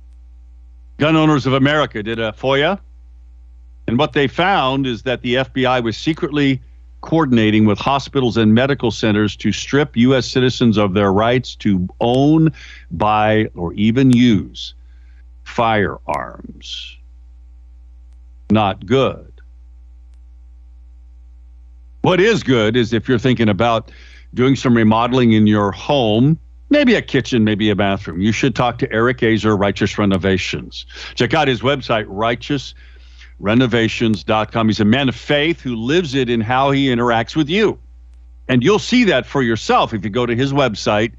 Gun 0.99 1.15
Owners 1.15 1.45
of 1.45 1.53
America 1.53 2.03
did 2.03 2.19
a 2.19 2.33
FOIA, 2.33 2.77
and 3.87 3.97
what 3.97 4.11
they 4.11 4.27
found 4.27 4.85
is 4.85 5.03
that 5.03 5.21
the 5.21 5.35
FBI 5.35 5.81
was 5.81 5.95
secretly 5.95 6.61
coordinating 6.99 7.65
with 7.65 7.79
hospitals 7.79 8.35
and 8.35 8.53
medical 8.53 8.91
centers 8.91 9.37
to 9.37 9.53
strip 9.53 9.95
U.S. 9.95 10.27
citizens 10.27 10.77
of 10.77 10.93
their 10.93 11.13
rights 11.13 11.55
to 11.55 11.87
own, 12.01 12.51
buy, 12.91 13.49
or 13.55 13.71
even 13.73 14.11
use 14.11 14.73
firearms. 15.43 16.97
Not 18.51 18.85
good. 18.85 19.31
What 22.01 22.19
is 22.19 22.43
good 22.43 22.75
is 22.75 22.91
if 22.91 23.07
you're 23.07 23.19
thinking 23.19 23.47
about 23.47 23.89
doing 24.33 24.57
some 24.57 24.75
remodeling 24.75 25.31
in 25.31 25.47
your 25.47 25.71
home, 25.71 26.37
maybe 26.69 26.95
a 26.95 27.01
kitchen, 27.01 27.43
maybe 27.43 27.69
a 27.69 27.75
bathroom, 27.75 28.21
you 28.21 28.31
should 28.31 28.55
talk 28.55 28.79
to 28.79 28.91
Eric 28.91 29.19
Azer, 29.19 29.57
Righteous 29.57 29.97
Renovations. 29.97 30.85
Check 31.15 31.33
out 31.33 31.47
his 31.47 31.61
website, 31.61 32.05
Righteous 32.07 32.73
renovations.com. 33.39 34.67
He's 34.67 34.79
a 34.79 34.85
man 34.85 35.09
of 35.09 35.15
faith 35.15 35.61
who 35.61 35.75
lives 35.75 36.15
it 36.15 36.29
in 36.29 36.41
how 36.41 36.71
he 36.71 36.87
interacts 36.87 37.35
with 37.35 37.49
you. 37.49 37.79
And 38.47 38.63
you'll 38.63 38.79
see 38.79 39.03
that 39.05 39.25
for 39.25 39.41
yourself 39.41 39.93
if 39.93 40.03
you 40.03 40.09
go 40.09 40.25
to 40.25 40.35
his 40.35 40.53
website, 40.53 41.13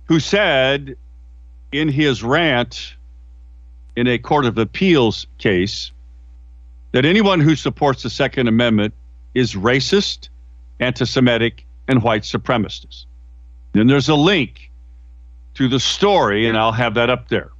who 0.04 0.18
said 0.20 0.96
in 1.72 1.88
his 1.88 2.22
rant 2.22 2.94
in 3.94 4.06
a 4.06 4.18
Court 4.18 4.44
of 4.44 4.58
Appeals 4.58 5.26
case 5.38 5.92
that 6.92 7.04
anyone 7.04 7.40
who 7.40 7.56
supports 7.56 8.02
the 8.02 8.10
Second 8.10 8.48
Amendment 8.48 8.94
is 9.34 9.54
racist, 9.54 10.28
anti 10.80 11.04
Semitic, 11.04 11.64
and 11.88 12.02
white 12.02 12.22
supremacist. 12.22 13.04
Then 13.72 13.86
there's 13.86 14.08
a 14.08 14.14
link 14.14 14.70
to 15.54 15.68
the 15.68 15.80
story, 15.80 16.48
and 16.48 16.56
I'll 16.56 16.72
have 16.72 16.94
that 16.94 17.10
up 17.10 17.28
there. 17.28 17.50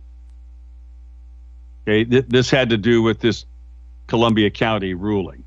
Okay, 1.87 2.05
th- 2.05 2.27
this 2.29 2.51
had 2.51 2.70
to 2.70 2.77
do 2.77 3.01
with 3.01 3.20
this 3.20 3.46
Columbia 4.09 4.51
County 4.51 4.94
ruling. 4.94 5.44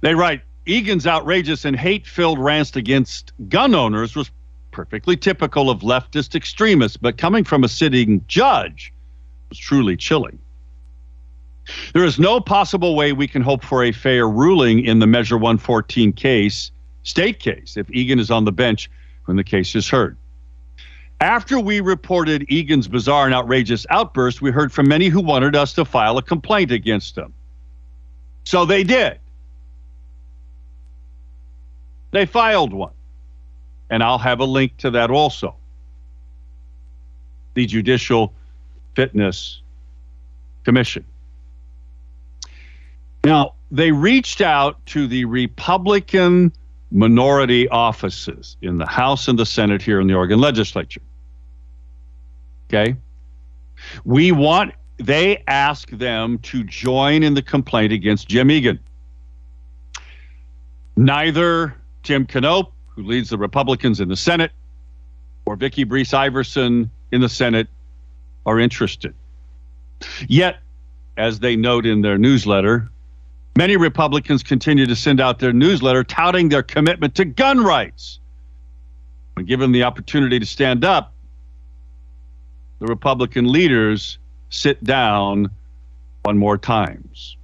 They 0.00 0.14
write 0.14 0.42
Egan's 0.66 1.06
outrageous 1.06 1.64
and 1.64 1.76
hate 1.76 2.06
filled 2.06 2.38
rants 2.38 2.74
against 2.74 3.32
gun 3.48 3.74
owners 3.74 4.16
was 4.16 4.30
perfectly 4.72 5.16
typical 5.16 5.70
of 5.70 5.80
leftist 5.80 6.34
extremists, 6.34 6.96
but 6.96 7.18
coming 7.18 7.44
from 7.44 7.62
a 7.62 7.68
sitting 7.68 8.24
judge 8.26 8.92
was 9.48 9.58
truly 9.58 9.96
chilling. 9.96 10.38
There 11.92 12.04
is 12.04 12.18
no 12.18 12.40
possible 12.40 12.96
way 12.96 13.12
we 13.12 13.28
can 13.28 13.42
hope 13.42 13.62
for 13.62 13.84
a 13.84 13.92
fair 13.92 14.28
ruling 14.28 14.84
in 14.84 14.98
the 14.98 15.06
Measure 15.06 15.36
114 15.36 16.12
case, 16.12 16.72
state 17.04 17.38
case, 17.38 17.76
if 17.76 17.88
Egan 17.90 18.18
is 18.18 18.30
on 18.30 18.44
the 18.44 18.52
bench 18.52 18.90
when 19.26 19.36
the 19.36 19.44
case 19.44 19.76
is 19.76 19.88
heard. 19.88 20.16
After 21.22 21.60
we 21.60 21.78
reported 21.78 22.46
Egan's 22.48 22.88
bizarre 22.88 23.26
and 23.26 23.32
outrageous 23.32 23.86
outburst, 23.90 24.42
we 24.42 24.50
heard 24.50 24.72
from 24.72 24.88
many 24.88 25.06
who 25.06 25.20
wanted 25.20 25.54
us 25.54 25.72
to 25.74 25.84
file 25.84 26.18
a 26.18 26.22
complaint 26.22 26.72
against 26.72 27.16
him. 27.16 27.32
So 28.42 28.64
they 28.64 28.82
did. 28.82 29.20
They 32.10 32.26
filed 32.26 32.72
one. 32.72 32.90
And 33.88 34.02
I'll 34.02 34.18
have 34.18 34.40
a 34.40 34.44
link 34.44 34.76
to 34.78 34.90
that 34.90 35.12
also. 35.12 35.54
The 37.54 37.66
Judicial 37.66 38.34
Fitness 38.96 39.60
Commission. 40.64 41.04
Now, 43.22 43.54
they 43.70 43.92
reached 43.92 44.40
out 44.40 44.84
to 44.86 45.06
the 45.06 45.24
Republican 45.26 46.52
minority 46.90 47.68
offices 47.68 48.56
in 48.60 48.78
the 48.78 48.86
House 48.86 49.28
and 49.28 49.38
the 49.38 49.46
Senate 49.46 49.82
here 49.82 50.00
in 50.00 50.08
the 50.08 50.14
Oregon 50.14 50.40
legislature. 50.40 51.00
Okay? 52.72 52.96
We 54.04 54.32
want, 54.32 54.72
they 54.96 55.42
ask 55.46 55.90
them 55.90 56.38
to 56.38 56.64
join 56.64 57.22
in 57.22 57.34
the 57.34 57.42
complaint 57.42 57.92
against 57.92 58.28
Jim 58.28 58.50
Egan. 58.50 58.78
Neither 60.96 61.76
Tim 62.02 62.26
Knopp, 62.26 62.72
who 62.88 63.02
leads 63.02 63.30
the 63.30 63.38
Republicans 63.38 64.00
in 64.00 64.08
the 64.08 64.16
Senate, 64.16 64.52
or 65.44 65.56
Vikki 65.56 65.84
Breese-Iverson 65.84 66.90
in 67.10 67.20
the 67.20 67.28
Senate 67.28 67.68
are 68.46 68.58
interested. 68.58 69.14
Yet, 70.28 70.58
as 71.16 71.40
they 71.40 71.56
note 71.56 71.84
in 71.84 72.00
their 72.00 72.16
newsletter, 72.16 72.90
many 73.56 73.76
Republicans 73.76 74.42
continue 74.42 74.86
to 74.86 74.96
send 74.96 75.20
out 75.20 75.38
their 75.38 75.52
newsletter 75.52 76.04
touting 76.04 76.48
their 76.48 76.62
commitment 76.62 77.14
to 77.16 77.24
gun 77.24 77.62
rights. 77.62 78.18
When 79.34 79.46
given 79.46 79.72
the 79.72 79.82
opportunity 79.82 80.38
to 80.38 80.46
stand 80.46 80.84
up, 80.84 81.11
the 82.82 82.88
Republican 82.88 83.46
leaders 83.46 84.18
sit 84.50 84.82
down 84.82 85.48
one 86.24 86.36
more 86.36 86.58
times. 86.58 87.36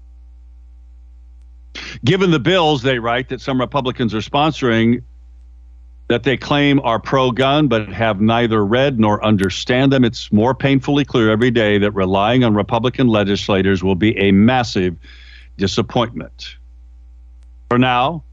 Given 2.04 2.32
the 2.32 2.40
bills 2.40 2.82
they 2.82 2.98
write 2.98 3.28
that 3.28 3.40
some 3.40 3.60
Republicans 3.60 4.12
are 4.14 4.18
sponsoring, 4.18 5.04
that 6.08 6.24
they 6.24 6.36
claim 6.36 6.80
are 6.80 6.98
pro 6.98 7.30
gun 7.30 7.68
but 7.68 7.88
have 7.88 8.20
neither 8.20 8.66
read 8.66 8.98
nor 8.98 9.24
understand 9.24 9.92
them, 9.92 10.04
it's 10.04 10.32
more 10.32 10.56
painfully 10.56 11.04
clear 11.04 11.30
every 11.30 11.52
day 11.52 11.78
that 11.78 11.92
relying 11.92 12.42
on 12.42 12.54
Republican 12.54 13.06
legislators 13.06 13.84
will 13.84 13.94
be 13.94 14.18
a 14.18 14.32
massive 14.32 14.96
disappointment. 15.56 16.56
For 17.68 17.78
now, 17.78 18.24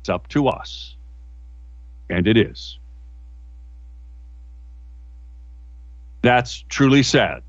it's 0.00 0.08
up 0.08 0.28
to 0.28 0.48
us. 0.48 0.96
And 2.08 2.26
it 2.26 2.38
is. 2.38 2.77
That's 6.22 6.64
truly 6.68 7.02
sad 7.02 7.42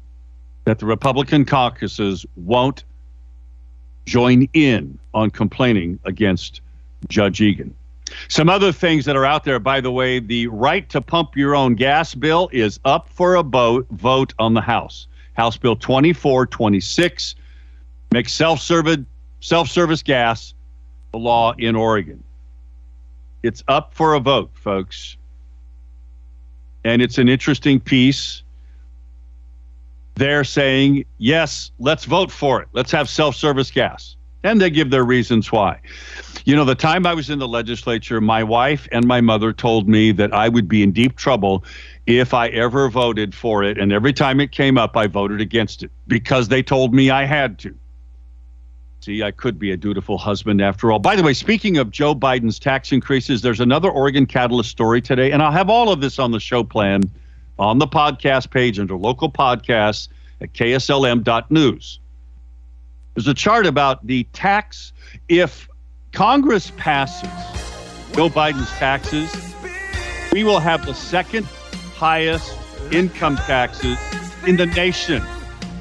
that 0.65 0.79
the 0.79 0.85
Republican 0.85 1.45
caucuses 1.45 2.25
won't 2.35 2.83
join 4.05 4.47
in 4.53 4.99
on 5.13 5.31
complaining 5.31 5.99
against 6.05 6.61
Judge 7.07 7.41
Egan. 7.41 7.73
Some 8.27 8.49
other 8.49 8.71
things 8.71 9.05
that 9.05 9.15
are 9.15 9.25
out 9.25 9.43
there, 9.43 9.59
by 9.59 9.81
the 9.81 9.91
way, 9.91 10.19
the 10.19 10.47
right 10.47 10.87
to 10.89 10.99
pump 11.01 11.35
your 11.35 11.55
own 11.55 11.75
gas 11.75 12.15
bill 12.15 12.49
is 12.51 12.79
up 12.85 13.07
for 13.09 13.35
a 13.35 13.43
vote, 13.43 13.87
vote 13.91 14.33
on 14.39 14.53
the 14.53 14.61
House. 14.61 15.07
House 15.33 15.57
Bill 15.57 15.75
2426 15.75 17.35
makes 18.11 18.33
self-service 18.33 20.03
gas 20.03 20.53
the 21.11 21.17
law 21.17 21.53
in 21.57 21.75
Oregon. 21.75 22.23
It's 23.43 23.63
up 23.67 23.93
for 23.93 24.15
a 24.15 24.19
vote, 24.19 24.51
folks. 24.53 25.15
and 26.83 27.01
it's 27.01 27.17
an 27.17 27.29
interesting 27.29 27.79
piece. 27.79 28.43
They're 30.19 30.43
saying, 30.43 31.05
yes, 31.17 31.71
let's 31.79 32.03
vote 32.03 32.29
for 32.29 32.61
it. 32.61 32.67
Let's 32.73 32.91
have 32.91 33.07
self 33.07 33.37
service 33.37 33.71
gas. 33.71 34.17
And 34.43 34.59
they 34.59 34.69
give 34.69 34.89
their 34.89 35.05
reasons 35.05 35.49
why. 35.49 35.79
You 36.43 36.57
know, 36.57 36.65
the 36.65 36.75
time 36.75 37.05
I 37.05 37.13
was 37.13 37.29
in 37.29 37.39
the 37.39 37.47
legislature, 37.47 38.19
my 38.19 38.43
wife 38.43 38.85
and 38.91 39.07
my 39.07 39.21
mother 39.21 39.53
told 39.53 39.87
me 39.87 40.11
that 40.11 40.33
I 40.33 40.49
would 40.49 40.67
be 40.67 40.83
in 40.83 40.91
deep 40.91 41.15
trouble 41.15 41.63
if 42.05 42.33
I 42.33 42.47
ever 42.49 42.89
voted 42.89 43.33
for 43.33 43.63
it. 43.63 43.77
And 43.77 43.93
every 43.93 44.11
time 44.11 44.41
it 44.41 44.51
came 44.51 44.77
up, 44.77 44.97
I 44.97 45.07
voted 45.07 45.39
against 45.39 45.83
it 45.83 45.91
because 46.07 46.49
they 46.49 46.63
told 46.63 46.93
me 46.93 47.09
I 47.09 47.23
had 47.23 47.57
to. 47.59 47.73
See, 48.99 49.23
I 49.23 49.31
could 49.31 49.57
be 49.57 49.71
a 49.71 49.77
dutiful 49.77 50.17
husband 50.17 50.61
after 50.61 50.91
all. 50.91 50.99
By 50.99 51.15
the 51.15 51.23
way, 51.23 51.33
speaking 51.33 51.77
of 51.77 51.91
Joe 51.91 52.13
Biden's 52.13 52.59
tax 52.59 52.91
increases, 52.91 53.41
there's 53.41 53.61
another 53.61 53.89
Oregon 53.89 54.25
Catalyst 54.25 54.69
story 54.69 55.01
today, 55.01 55.31
and 55.31 55.41
I'll 55.41 55.53
have 55.53 55.69
all 55.69 55.89
of 55.89 56.01
this 56.01 56.19
on 56.19 56.31
the 56.31 56.41
show 56.41 56.65
plan 56.65 57.03
on 57.59 57.77
the 57.77 57.87
podcast 57.87 58.49
page 58.49 58.79
under 58.79 58.95
local 58.95 59.29
podcasts 59.29 60.07
at 60.41 60.53
kslm.news. 60.53 61.99
There's 63.13 63.27
a 63.27 63.33
chart 63.33 63.65
about 63.65 64.07
the 64.07 64.23
tax. 64.31 64.93
If 65.27 65.67
Congress 66.13 66.71
passes 66.77 67.29
Joe 68.15 68.29
Biden's 68.29 68.69
taxes, 68.71 69.29
we 70.31 70.45
will 70.45 70.59
have 70.59 70.85
the 70.85 70.93
second 70.93 71.45
highest 71.95 72.55
income 72.91 73.35
taxes 73.35 73.97
in 74.47 74.55
the 74.55 74.67
nation 74.67 75.21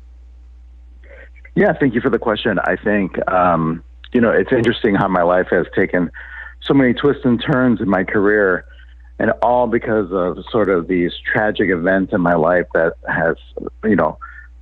Yeah, 1.55 1.73
thank 1.73 1.95
you 1.95 2.03
for 2.03 2.11
the 2.11 2.19
question. 2.19 2.59
I 2.59 2.77
think, 2.77 3.17
um, 3.33 3.83
you 4.13 4.21
know, 4.21 4.31
it's 4.31 4.53
interesting 4.53 4.95
how 4.97 5.09
my 5.09 5.23
life 5.23 5.47
has 5.51 5.67
taken 5.75 6.11
so 6.61 6.75
many 6.75 6.93
twists 6.93 7.25
and 7.25 7.43
turns 7.43 7.81
in 7.81 7.89
my 7.89 8.05
career, 8.05 8.67
and 9.19 9.31
all 9.41 9.67
because 9.67 10.13
of 10.13 10.45
sort 10.51 10.69
of 10.69 10.89
these 10.89 11.13
tragic 11.33 11.71
events 11.71 12.13
in 12.13 12.21
my 12.21 12.35
life 12.35 12.67
that 12.75 12.95
has, 13.09 13.37
you 13.83 13.97
know, 13.97 14.19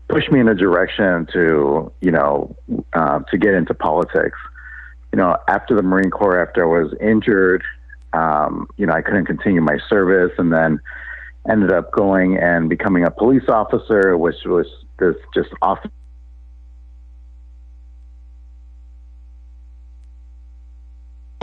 pushed 0.09 0.31
me 0.31 0.39
in 0.39 0.49
a 0.49 0.55
direction 0.55 1.27
to, 1.33 1.91
you 2.01 2.13
know, 2.13 2.55
uh, 2.93 3.19
to 3.31 3.37
get 3.37 3.55
into 3.55 3.75
politics 3.75 4.39
you 5.13 5.19
know, 5.19 5.37
after 5.49 5.75
the 5.75 5.83
Marine 5.83 6.11
Corps, 6.11 6.41
after 6.41 6.65
I 6.65 6.83
was 6.83 6.95
injured, 7.01 7.63
um, 8.13 8.69
you 8.77 8.87
know, 8.87 8.95
I 8.95 9.03
couldn't 9.03 9.27
continue 9.27 9.61
my 9.61 9.79
service, 9.89 10.33
and 10.39 10.53
then 10.53 10.81
ended 11.51 11.73
up 11.73 11.93
going 11.93 12.39
and 12.39 12.69
becoming 12.69 13.05
a 13.05 13.11
police 13.11 13.49
officer, 13.49 14.17
which 14.17 14.45
was 14.45 14.67
this 14.99 15.17
just 15.35 15.51
awesome. 15.61 15.91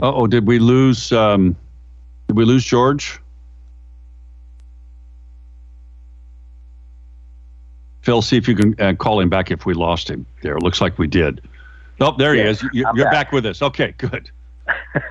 oh, 0.02 0.26
did 0.26 0.46
we 0.46 0.58
lose? 0.58 1.12
Um, 1.12 1.56
did 2.28 2.36
we 2.36 2.44
lose 2.44 2.64
George? 2.64 3.20
Phil, 8.02 8.22
see 8.22 8.38
if 8.38 8.48
you 8.48 8.54
can 8.54 8.80
uh, 8.80 8.94
call 8.94 9.20
him 9.20 9.28
back 9.28 9.50
if 9.50 9.66
we 9.66 9.74
lost 9.74 10.08
him. 10.08 10.24
There, 10.42 10.58
looks 10.58 10.80
like 10.80 10.98
we 10.98 11.06
did. 11.06 11.42
Oh, 12.00 12.16
there 12.16 12.34
he 12.34 12.40
is. 12.40 12.62
You, 12.72 12.86
are 12.86 12.94
back. 12.94 13.12
back. 13.12 13.32
with 13.32 13.46
us. 13.46 13.60
Okay, 13.62 13.94
good. 13.98 14.30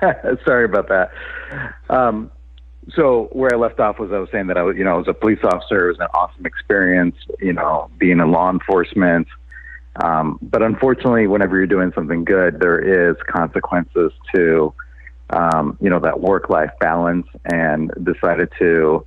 Sorry 0.44 0.64
about 0.64 0.88
that. 0.88 1.12
Um, 1.88 2.30
so 2.94 3.28
where 3.32 3.54
I 3.54 3.56
left 3.56 3.78
off 3.78 3.98
was 3.98 4.10
I 4.12 4.18
was 4.18 4.28
saying 4.32 4.48
that 4.48 4.56
I 4.56 4.62
was, 4.62 4.76
you 4.76 4.84
know, 4.84 4.94
I 4.94 4.98
was 4.98 5.08
a 5.08 5.14
police 5.14 5.38
officer. 5.44 5.86
It 5.86 5.92
was 5.92 6.00
an 6.00 6.08
awesome 6.14 6.46
experience, 6.46 7.16
you 7.40 7.52
know, 7.52 7.90
being 7.98 8.18
in 8.18 8.30
law 8.32 8.50
enforcement. 8.50 9.28
Um, 10.02 10.38
but 10.42 10.62
unfortunately, 10.62 11.26
whenever 11.26 11.56
you're 11.56 11.66
doing 11.66 11.92
something 11.94 12.24
good, 12.24 12.60
there 12.60 13.10
is 13.10 13.16
consequences 13.28 14.12
to, 14.34 14.72
um, 15.30 15.76
you 15.80 15.90
know, 15.90 16.00
that 16.00 16.20
work-life 16.20 16.70
balance. 16.80 17.26
And 17.44 17.92
decided 18.02 18.50
to 18.58 19.04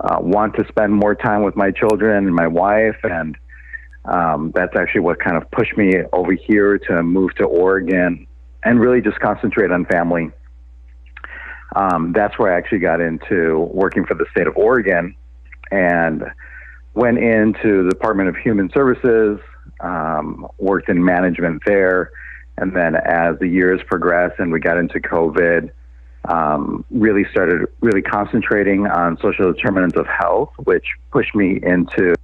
uh, 0.00 0.18
want 0.20 0.54
to 0.56 0.66
spend 0.68 0.94
more 0.94 1.14
time 1.14 1.42
with 1.42 1.56
my 1.56 1.70
children 1.70 2.26
and 2.26 2.34
my 2.34 2.46
wife, 2.46 2.96
and 3.04 3.36
um, 4.04 4.52
that's 4.54 4.74
actually 4.76 5.02
what 5.02 5.20
kind 5.20 5.36
of 5.36 5.50
pushed 5.50 5.76
me 5.76 5.92
over 6.12 6.32
here 6.32 6.78
to 6.78 7.02
move 7.02 7.34
to 7.36 7.44
Oregon 7.44 8.26
and 8.64 8.80
really 8.80 9.00
just 9.00 9.20
concentrate 9.20 9.70
on 9.70 9.84
family. 9.86 10.30
Um, 11.76 12.12
that's 12.12 12.38
where 12.38 12.52
I 12.52 12.58
actually 12.58 12.80
got 12.80 13.00
into 13.00 13.68
working 13.72 14.04
for 14.04 14.14
the 14.14 14.26
state 14.32 14.46
of 14.46 14.56
Oregon 14.56 15.14
and 15.70 16.24
went 16.94 17.18
into 17.18 17.84
the 17.84 17.90
Department 17.90 18.28
of 18.28 18.36
Human 18.36 18.70
Services, 18.74 19.38
um, 19.80 20.46
worked 20.58 20.88
in 20.88 21.04
management 21.04 21.62
there. 21.64 22.10
And 22.58 22.74
then 22.74 22.96
as 22.96 23.38
the 23.38 23.46
years 23.46 23.80
progressed 23.86 24.38
and 24.38 24.50
we 24.50 24.60
got 24.60 24.76
into 24.78 24.98
COVID, 24.98 25.70
um, 26.28 26.84
really 26.90 27.24
started 27.30 27.66
really 27.80 28.02
concentrating 28.02 28.86
on 28.86 29.16
social 29.22 29.52
determinants 29.52 29.96
of 29.96 30.06
health, 30.06 30.50
which 30.64 30.84
pushed 31.12 31.34
me 31.34 31.60
into 31.62 32.14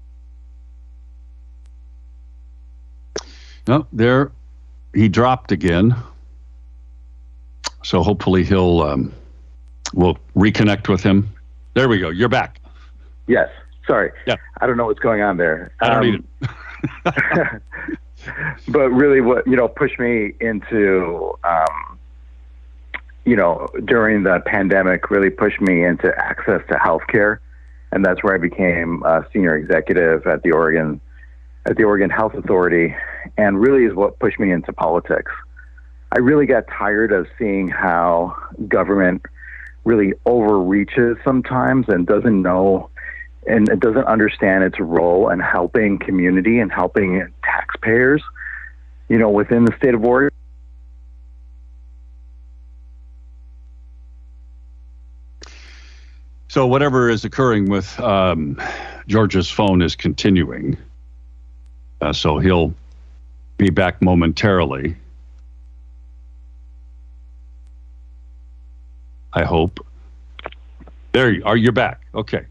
No, 3.69 3.87
there 3.93 4.31
he 4.95 5.09
dropped 5.09 5.53
again. 5.53 5.95
So 7.83 8.03
hopefully 8.03 8.45
he'll 8.45 8.81
um, 8.83 9.13
we'll 9.95 10.19
reconnect 10.37 10.89
with 10.89 11.03
him. 11.03 11.29
There 11.75 11.89
we 11.89 11.99
go. 11.99 12.09
You're 12.11 12.29
back. 12.29 12.61
Yes. 13.27 13.49
Sorry. 13.87 14.11
Yeah. 14.27 14.37
I 14.61 14.67
don't 14.67 14.77
know 14.77 14.87
what's 14.87 14.99
going 14.99 15.23
on 15.23 15.37
there. 15.37 15.73
I 15.81 15.89
don't 15.91 16.07
Um, 16.07 16.27
either. 17.05 17.63
but 18.69 18.91
really 18.91 19.21
what 19.21 19.47
you 19.47 19.57
know 19.57 19.69
pushed 19.69 19.99
me 19.99 20.35
into 20.41 21.33
um, 21.45 21.99
you 23.25 23.37
know 23.37 23.69
during 23.85 24.23
the 24.25 24.41
pandemic 24.47 25.11
really 25.11 25.31
pushed 25.31 25.61
me 25.61 25.85
into 25.85 26.13
access 26.19 26.63
to 26.69 26.75
healthcare 26.75 27.39
and 27.93 28.05
that's 28.05 28.23
where 28.23 28.35
I 28.35 28.39
became 28.39 29.03
a 29.05 29.25
senior 29.33 29.57
executive 29.57 30.27
at 30.27 30.43
the 30.43 30.53
Oregon 30.53 31.01
at 31.67 31.77
the 31.77 31.85
Oregon 31.85 32.11
Health 32.11 32.35
Authority 32.35 32.95
and 33.37 33.61
really 33.61 33.85
is 33.85 33.95
what 33.95 34.19
pushed 34.19 34.39
me 34.39 34.53
into 34.53 34.73
politics. 34.73 35.33
I 36.13 36.21
really 36.21 36.47
got 36.47 36.65
tired 36.69 37.13
of 37.13 37.27
seeing 37.39 37.69
how 37.69 38.37
government 38.69 39.23
really 39.85 40.15
overreaches 40.25 41.17
sometimes 41.25 41.87
and 41.89 42.07
doesn't 42.07 42.41
know 42.41 42.91
and 43.47 43.69
it 43.69 43.79
doesn't 43.79 44.07
understand 44.07 44.65
its 44.65 44.79
role 44.81 45.29
in 45.31 45.39
helping 45.39 45.99
community 45.99 46.59
and 46.59 46.73
helping 46.73 47.33
taxpayers, 47.45 48.23
you 49.09 49.19
know, 49.19 49.31
within 49.31 49.65
the 49.65 49.77
state 49.77 49.95
of 49.95 50.05
Oregon. 50.05 50.31
So 56.49 56.67
whatever 56.67 57.09
is 57.09 57.25
occurring 57.25 57.69
with 57.69 57.99
um, 58.01 58.61
phone 59.51 59.83
is 59.83 59.95
continuing. 59.95 60.77
Uh, 62.01 62.13
so 62.13 62.39
he'll 62.39 62.75
be 63.59 63.71
back 63.71 64.03
momentarily. 64.03 64.97
I 69.33 69.45
hope. 69.45 69.85
There 71.13 71.31
you 71.31 71.43
are. 71.45 71.57
You're 71.57 71.73
back. 71.73 72.01
Okay. 72.15 72.47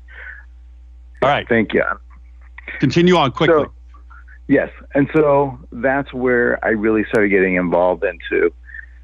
All 1.21 1.29
right. 1.29 1.47
Thank 1.47 1.73
you. 1.73 1.83
Continue 2.79 3.15
on 3.15 3.31
quickly. 3.31 3.63
So, 3.63 3.71
yes, 4.47 4.69
and 4.93 5.09
so 5.13 5.57
that's 5.71 6.13
where 6.13 6.63
I 6.63 6.69
really 6.69 7.03
started 7.05 7.29
getting 7.29 7.55
involved 7.55 8.03
into 8.03 8.51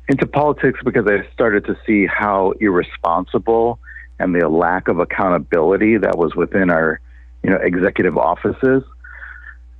into 0.07 0.27
politics 0.27 0.79
because 0.83 1.07
I 1.07 1.27
started 1.33 1.65
to 1.65 1.77
see 1.85 2.05
how 2.05 2.53
irresponsible 2.59 3.79
and 4.19 4.35
the 4.35 4.47
lack 4.49 4.87
of 4.87 4.99
accountability 4.99 5.97
that 5.97 6.17
was 6.17 6.35
within 6.35 6.69
our, 6.69 6.99
you 7.43 7.49
know, 7.49 7.57
executive 7.57 8.17
offices. 8.17 8.83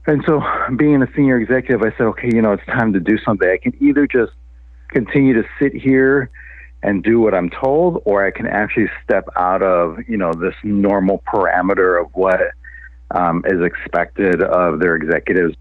And 0.07 0.23
so, 0.25 0.41
being 0.77 1.03
a 1.03 1.07
senior 1.15 1.39
executive, 1.39 1.81
I 1.83 1.95
said, 1.97 2.07
okay, 2.07 2.29
you 2.33 2.41
know, 2.41 2.53
it's 2.53 2.65
time 2.65 2.93
to 2.93 2.99
do 2.99 3.19
something. 3.19 3.47
I 3.47 3.57
can 3.57 3.73
either 3.79 4.07
just 4.07 4.31
continue 4.89 5.33
to 5.33 5.47
sit 5.59 5.73
here 5.73 6.29
and 6.83 7.03
do 7.03 7.19
what 7.19 7.35
I'm 7.35 7.51
told, 7.51 8.01
or 8.05 8.25
I 8.25 8.31
can 8.31 8.47
actually 8.47 8.89
step 9.03 9.27
out 9.35 9.61
of, 9.61 9.99
you 10.07 10.17
know, 10.17 10.33
this 10.33 10.55
normal 10.63 11.21
parameter 11.31 12.01
of 12.01 12.09
what 12.15 12.39
um, 13.11 13.43
is 13.45 13.61
expected 13.61 14.41
of 14.41 14.79
their 14.79 14.95
executives. 14.95 15.55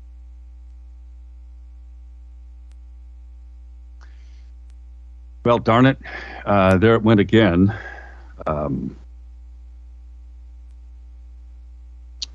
Well, 5.44 5.58
darn 5.58 5.84
it. 5.86 5.98
Uh, 6.46 6.78
there 6.78 6.94
it 6.94 7.02
went 7.02 7.20
again. 7.20 7.76
Um, 8.46 8.96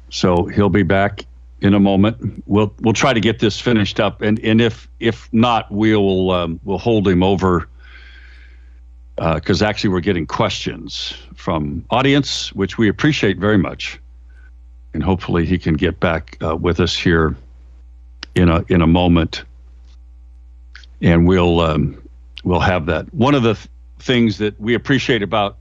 so 0.10 0.46
he'll 0.46 0.70
be 0.70 0.84
back 0.84 1.26
in 1.62 1.74
a 1.74 1.80
moment. 1.80 2.44
We'll 2.46 2.74
we'll 2.82 2.94
try 2.94 3.14
to 3.14 3.20
get 3.20 3.40
this 3.40 3.60
finished 3.60 4.00
up, 4.00 4.22
and 4.22 4.40
and 4.44 4.62
if 4.62 4.88
if 5.00 5.30
not, 5.34 5.72
we'll 5.72 6.32
um, 6.32 6.60
we'll 6.64 6.78
hold 6.78 7.08
him 7.08 7.24
over 7.24 7.68
because 9.16 9.62
uh, 9.62 9.66
actually 9.66 9.92
we're 9.92 10.02
getting 10.02 10.26
questions 10.26 11.14
from 11.36 11.86
audience, 11.90 12.52
which 12.54 12.78
we 12.78 12.90
appreciate 12.90 13.38
very 13.38 13.58
much, 13.58 14.00
and 14.94 15.02
hopefully 15.02 15.46
he 15.46 15.58
can 15.58 15.76
get 15.76 16.00
back 16.00 16.38
uh, 16.44 16.56
with 16.56 16.80
us 16.80 16.96
here 16.96 17.36
in 18.36 18.50
a 18.50 18.64
in 18.68 18.82
a 18.82 18.88
moment, 18.88 19.44
and 21.02 21.26
we'll 21.28 21.62
um, 21.62 22.02
we'll 22.44 22.60
have 22.60 22.86
that. 22.88 23.12
One 23.14 23.36
of 23.36 23.44
the 23.44 23.54
th- 23.54 23.68
things 24.00 24.38
that 24.40 24.60
we 24.60 24.74
appreciate 24.76 25.24
about 25.24 25.58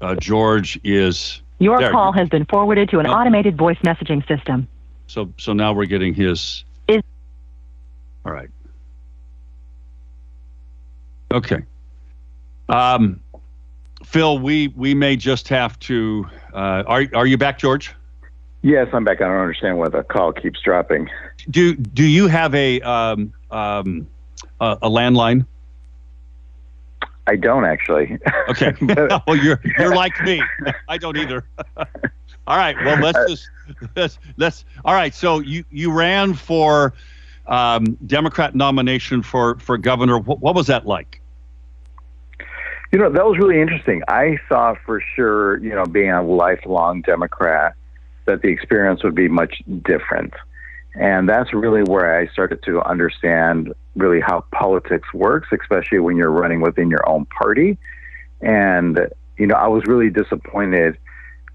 uh, 0.00 0.14
George 0.16 0.80
is 0.82 1.42
Your 1.58 1.78
There. 1.78 1.90
call 1.90 2.12
has 2.12 2.28
been 2.30 2.46
forwarded 2.46 2.88
to 2.90 2.98
an 3.00 3.06
Oh. 3.06 3.12
automated 3.12 3.56
voice 3.58 3.78
messaging 3.84 4.26
system. 4.26 4.66
So 5.14 5.32
so 5.38 5.52
now 5.52 5.72
we're 5.72 5.86
getting 5.86 6.12
his. 6.12 6.64
Is- 6.88 7.02
All 8.26 8.32
right. 8.32 8.50
Okay. 11.32 11.62
Um, 12.68 13.20
Phil, 14.04 14.38
we 14.40 14.68
we 14.68 14.92
may 14.94 15.14
just 15.16 15.48
have 15.48 15.78
to. 15.80 16.28
Uh, 16.52 16.82
are 16.86 17.04
are 17.14 17.26
you 17.26 17.38
back, 17.38 17.58
George? 17.58 17.94
Yes, 18.62 18.88
I'm 18.92 19.04
back. 19.04 19.20
I 19.20 19.28
don't 19.28 19.36
understand 19.40 19.78
why 19.78 19.88
the 19.88 20.02
call 20.02 20.32
keeps 20.32 20.60
dropping. 20.60 21.08
Do 21.48 21.76
do 21.76 22.02
you 22.04 22.26
have 22.26 22.52
a 22.54 22.80
um, 22.80 23.32
um, 23.52 24.08
a, 24.60 24.78
a 24.82 24.90
landline? 24.90 25.46
I 27.28 27.36
don't 27.36 27.64
actually. 27.64 28.18
Okay. 28.48 28.72
But- 28.80 29.22
well, 29.28 29.36
you're 29.36 29.60
you're 29.78 29.94
like 29.94 30.20
me. 30.22 30.42
I 30.88 30.98
don't 30.98 31.16
either. 31.16 31.44
all 32.46 32.56
right. 32.56 32.76
Well, 32.84 32.98
let's 32.98 33.18
just 33.30 33.48
let's 33.96 34.18
let's. 34.36 34.64
All 34.84 34.94
right. 34.94 35.14
So 35.14 35.40
you 35.40 35.64
you 35.70 35.92
ran 35.92 36.34
for 36.34 36.94
um, 37.46 37.96
Democrat 38.06 38.54
nomination 38.54 39.22
for 39.22 39.58
for 39.58 39.78
governor. 39.78 40.18
What, 40.18 40.40
what 40.40 40.54
was 40.54 40.66
that 40.66 40.86
like? 40.86 41.20
You 42.92 42.98
know, 42.98 43.10
that 43.10 43.24
was 43.24 43.38
really 43.38 43.60
interesting. 43.60 44.02
I 44.06 44.38
thought 44.48 44.78
for 44.86 45.02
sure, 45.16 45.58
you 45.58 45.74
know, 45.74 45.84
being 45.84 46.10
a 46.10 46.22
lifelong 46.22 47.02
Democrat, 47.02 47.74
that 48.26 48.42
the 48.42 48.48
experience 48.48 49.02
would 49.02 49.14
be 49.14 49.28
much 49.28 49.62
different. 49.82 50.32
And 50.94 51.28
that's 51.28 51.52
really 51.52 51.82
where 51.82 52.20
I 52.20 52.28
started 52.28 52.62
to 52.64 52.80
understand 52.82 53.74
really 53.96 54.20
how 54.20 54.44
politics 54.52 55.12
works, 55.12 55.48
especially 55.50 55.98
when 55.98 56.16
you're 56.16 56.30
running 56.30 56.60
within 56.60 56.88
your 56.88 57.08
own 57.08 57.24
party. 57.24 57.78
And, 58.40 59.08
you 59.38 59.48
know, 59.48 59.56
I 59.56 59.66
was 59.66 59.82
really 59.86 60.10
disappointed 60.10 60.96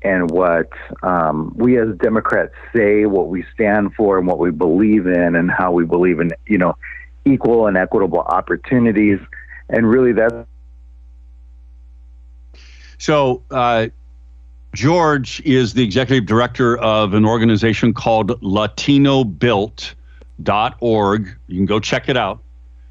in 0.01 0.27
what 0.27 0.69
um, 1.03 1.53
we 1.55 1.77
as 1.77 1.95
Democrats 1.97 2.53
say, 2.75 3.05
what 3.05 3.27
we 3.27 3.45
stand 3.53 3.93
for, 3.95 4.17
and 4.17 4.27
what 4.27 4.39
we 4.39 4.51
believe 4.51 5.07
in, 5.07 5.35
and 5.35 5.51
how 5.51 5.71
we 5.71 5.85
believe 5.85 6.19
in, 6.19 6.31
you 6.47 6.57
know, 6.57 6.75
equal 7.25 7.67
and 7.67 7.77
equitable 7.77 8.19
opportunities. 8.19 9.19
And 9.69 9.87
really, 9.87 10.13
that. 10.13 10.47
So, 12.97 13.43
uh, 13.51 13.87
George 14.75 15.41
is 15.41 15.73
the 15.73 15.83
executive 15.83 16.25
director 16.25 16.77
of 16.77 17.13
an 17.13 17.25
organization 17.25 17.93
called 17.93 18.39
LatinoBuilt.org. 18.41 21.37
You 21.47 21.57
can 21.57 21.65
go 21.65 21.79
check 21.79 22.09
it 22.09 22.17
out. 22.17 22.43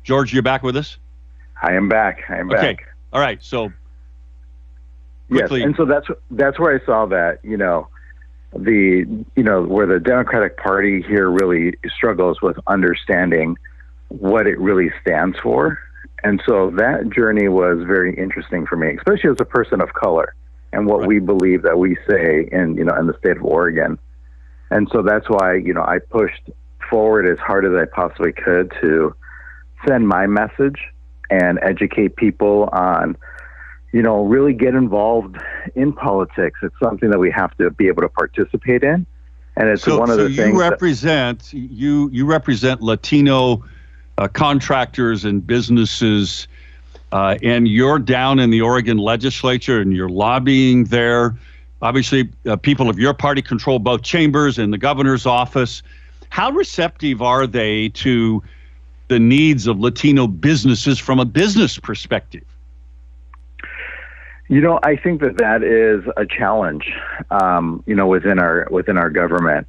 George, 0.02 0.32
you're 0.32 0.42
back 0.42 0.62
with 0.62 0.76
us? 0.76 0.96
I 1.62 1.74
am 1.74 1.88
back. 1.88 2.24
I 2.28 2.38
am 2.38 2.50
Okay. 2.50 2.74
back. 2.74 2.86
All 3.12 3.20
right. 3.20 3.42
So, 3.42 3.72
Yes, 5.30 5.50
and 5.50 5.74
so 5.76 5.84
that's 5.84 6.06
that's 6.30 6.58
where 6.58 6.74
I 6.80 6.84
saw 6.86 7.06
that 7.06 7.40
you 7.42 7.56
know 7.56 7.88
the 8.54 9.24
you 9.36 9.42
know 9.42 9.62
where 9.62 9.86
the 9.86 10.00
Democratic 10.00 10.56
Party 10.56 11.02
here 11.02 11.30
really 11.30 11.74
struggles 11.94 12.40
with 12.40 12.56
understanding 12.66 13.56
what 14.08 14.46
it 14.46 14.58
really 14.58 14.90
stands 15.02 15.36
for, 15.42 15.78
and 16.24 16.42
so 16.46 16.70
that 16.76 17.10
journey 17.10 17.48
was 17.48 17.78
very 17.86 18.16
interesting 18.16 18.66
for 18.66 18.76
me, 18.76 18.96
especially 18.96 19.30
as 19.30 19.36
a 19.40 19.44
person 19.44 19.80
of 19.82 19.92
color 19.92 20.34
and 20.72 20.86
what 20.86 21.00
Right. 21.00 21.08
we 21.08 21.18
believe 21.18 21.62
that 21.62 21.78
we 21.78 21.96
say 22.08 22.48
in 22.50 22.76
you 22.76 22.84
know 22.84 22.94
in 22.98 23.06
the 23.06 23.16
state 23.18 23.36
of 23.36 23.44
Oregon, 23.44 23.98
and 24.70 24.88
so 24.92 25.02
that's 25.02 25.28
why 25.28 25.54
you 25.54 25.74
know 25.74 25.82
I 25.82 25.98
pushed 25.98 26.50
forward 26.88 27.28
as 27.30 27.38
hard 27.38 27.66
as 27.66 27.72
I 27.74 27.84
possibly 27.84 28.32
could 28.32 28.72
to 28.80 29.14
send 29.86 30.08
my 30.08 30.26
message 30.26 30.80
and 31.30 31.58
educate 31.62 32.16
people 32.16 32.70
on 32.72 33.16
you 33.92 34.02
know, 34.02 34.24
really 34.24 34.52
get 34.52 34.74
involved 34.74 35.36
in 35.74 35.92
politics. 35.92 36.60
It's 36.62 36.74
something 36.82 37.10
that 37.10 37.18
we 37.18 37.30
have 37.30 37.56
to 37.58 37.70
be 37.70 37.88
able 37.88 38.02
to 38.02 38.08
participate 38.08 38.82
in, 38.82 39.06
and 39.56 39.68
it's 39.68 39.82
so, 39.82 39.98
one 39.98 40.10
of 40.10 40.16
so 40.16 40.24
the 40.24 40.30
you 40.30 40.36
things. 40.36 40.58
that- 40.58 40.70
represent 40.70 41.52
you 41.52 42.08
you 42.12 42.26
represent 42.26 42.82
Latino 42.82 43.64
uh, 44.18 44.28
contractors 44.28 45.24
and 45.24 45.46
businesses, 45.46 46.48
uh, 47.12 47.36
and 47.42 47.68
you're 47.68 47.98
down 47.98 48.38
in 48.38 48.50
the 48.50 48.60
Oregon 48.60 48.98
legislature 48.98 49.80
and 49.80 49.94
you're 49.94 50.08
lobbying 50.08 50.84
there. 50.84 51.36
Obviously, 51.80 52.28
uh, 52.46 52.56
people 52.56 52.90
of 52.90 52.98
your 52.98 53.14
party 53.14 53.40
control 53.40 53.78
both 53.78 54.02
chambers 54.02 54.58
and 54.58 54.72
the 54.72 54.78
governor's 54.78 55.24
office. 55.24 55.82
How 56.30 56.50
receptive 56.50 57.22
are 57.22 57.46
they 57.46 57.88
to 57.90 58.42
the 59.06 59.18
needs 59.18 59.66
of 59.66 59.78
Latino 59.78 60.26
businesses 60.26 60.98
from 60.98 61.20
a 61.20 61.24
business 61.24 61.78
perspective? 61.78 62.42
You 64.48 64.62
know, 64.62 64.80
I 64.82 64.96
think 64.96 65.20
that 65.20 65.36
that 65.38 65.62
is 65.62 66.10
a 66.16 66.24
challenge. 66.24 66.90
Um, 67.30 67.82
you 67.86 67.94
know, 67.94 68.06
within 68.06 68.38
our 68.38 68.66
within 68.70 68.96
our 68.96 69.10
government, 69.10 69.66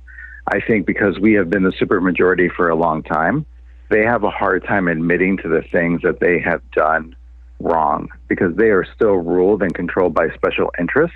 I 0.48 0.62
think 0.62 0.86
because 0.86 1.20
we 1.20 1.34
have 1.34 1.50
been 1.50 1.64
the 1.64 1.72
supermajority 1.72 2.50
for 2.56 2.70
a 2.70 2.76
long 2.76 3.04
time, 3.04 3.46
they 3.90 4.04
have 4.04 4.24
a 4.24 4.30
hard 4.30 4.64
time 4.66 4.88
admitting 4.88 5.38
to 5.38 5.50
the 5.50 5.64
things 5.72 6.02
that 6.04 6.20
they 6.20 6.40
have 6.40 6.62
done 6.72 7.16
wrong 7.60 8.10
because 8.28 8.56
they 8.56 8.70
are 8.70 8.86
still 8.96 9.16
ruled 9.16 9.62
and 9.62 9.74
controlled 9.74 10.14
by 10.14 10.30
special 10.30 10.72
interest. 10.80 11.14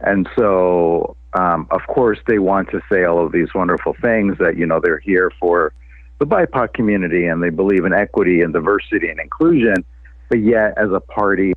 And 0.00 0.28
so, 0.38 1.16
um, 1.32 1.66
of 1.70 1.80
course, 1.88 2.18
they 2.26 2.38
want 2.38 2.70
to 2.70 2.80
say 2.90 3.04
all 3.04 3.24
of 3.24 3.32
these 3.32 3.48
wonderful 3.54 3.96
things 4.00 4.36
that, 4.38 4.56
you 4.56 4.66
know, 4.66 4.80
they're 4.82 4.98
here 4.98 5.32
for 5.40 5.72
the 6.18 6.26
BIPOC 6.26 6.72
community 6.74 7.26
and 7.26 7.42
they 7.42 7.50
believe 7.50 7.84
in 7.84 7.92
equity 7.92 8.42
and 8.42 8.52
diversity 8.52 9.08
and 9.08 9.18
inclusion, 9.18 9.84
but 10.28 10.38
yet 10.40 10.74
as 10.76 10.92
a 10.92 11.00
party. 11.00 11.54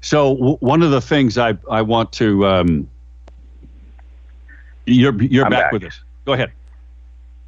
So 0.00 0.34
w- 0.34 0.56
one 0.58 0.82
of 0.82 0.90
the 0.90 1.00
things 1.00 1.38
I, 1.38 1.58
I 1.70 1.82
want 1.82 2.12
to, 2.14 2.46
um, 2.46 2.90
you're, 4.84 5.20
you're 5.22 5.44
back, 5.44 5.64
back 5.64 5.72
with 5.72 5.84
us. 5.84 6.00
Go 6.24 6.32
ahead. 6.32 6.52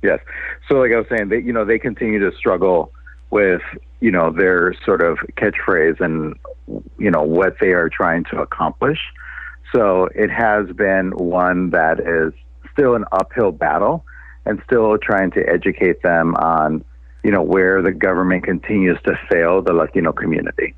Yes. 0.03 0.21
So, 0.69 0.75
like 0.77 0.93
I 0.93 0.97
was 0.97 1.07
saying, 1.09 1.29
they 1.29 1.41
you 1.41 1.53
know 1.53 1.65
they 1.65 1.79
continue 1.79 2.19
to 2.19 2.37
struggle 2.37 2.93
with 3.31 3.63
you 4.01 4.11
know 4.11 4.31
their 4.31 4.75
sort 4.85 5.03
of 5.03 5.19
catchphrase 5.37 6.01
and 6.01 6.37
you 6.99 7.11
know 7.11 7.23
what 7.23 7.57
they 7.61 7.73
are 7.73 7.89
trying 7.89 8.25
to 8.25 8.41
accomplish. 8.41 9.01
So 9.75 10.09
it 10.15 10.31
has 10.31 10.71
been 10.71 11.11
one 11.17 11.71
that 11.71 12.01
is 12.01 12.33
still 12.73 12.95
an 12.95 13.05
uphill 13.13 13.53
battle, 13.53 14.05
and 14.47 14.63
still 14.65 14.97
trying 14.99 15.31
to 15.33 15.47
educate 15.49 16.03
them 16.03 16.35
on 16.37 16.85
you 17.25 17.33
know 17.33 17.43
where 17.43 17.83
the 17.83 17.93
government 17.93 18.45
continues 18.45 18.99
to 19.05 19.19
fail 19.29 19.63
the 19.63 19.73
Latino 19.73 20.13
community. 20.13 20.75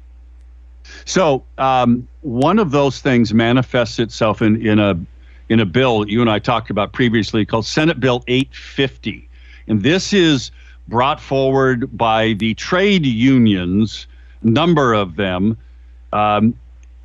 So 1.04 1.44
um, 1.58 2.06
one 2.22 2.58
of 2.58 2.70
those 2.70 3.00
things 3.00 3.32
manifests 3.34 3.98
itself 3.98 4.42
in, 4.42 4.64
in 4.64 4.78
a 4.78 4.98
in 5.48 5.58
a 5.58 5.66
bill 5.66 6.08
you 6.08 6.20
and 6.20 6.30
I 6.30 6.38
talked 6.38 6.70
about 6.70 6.92
previously 6.92 7.44
called 7.44 7.66
Senate 7.66 7.98
Bill 7.98 8.22
850. 8.28 9.28
And 9.66 9.82
this 9.82 10.12
is 10.12 10.50
brought 10.88 11.20
forward 11.20 11.96
by 11.96 12.34
the 12.34 12.54
trade 12.54 13.04
unions, 13.06 14.06
number 14.42 14.92
of 14.92 15.16
them. 15.16 15.56
Um, 16.12 16.54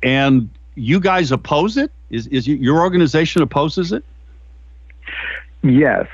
and 0.02 0.48
you 0.74 1.00
guys 1.00 1.32
oppose 1.32 1.76
it? 1.76 1.90
Is, 2.10 2.26
is 2.28 2.46
your 2.46 2.80
organization 2.80 3.42
opposes 3.42 3.92
it? 3.92 4.04
Yes, 5.62 6.06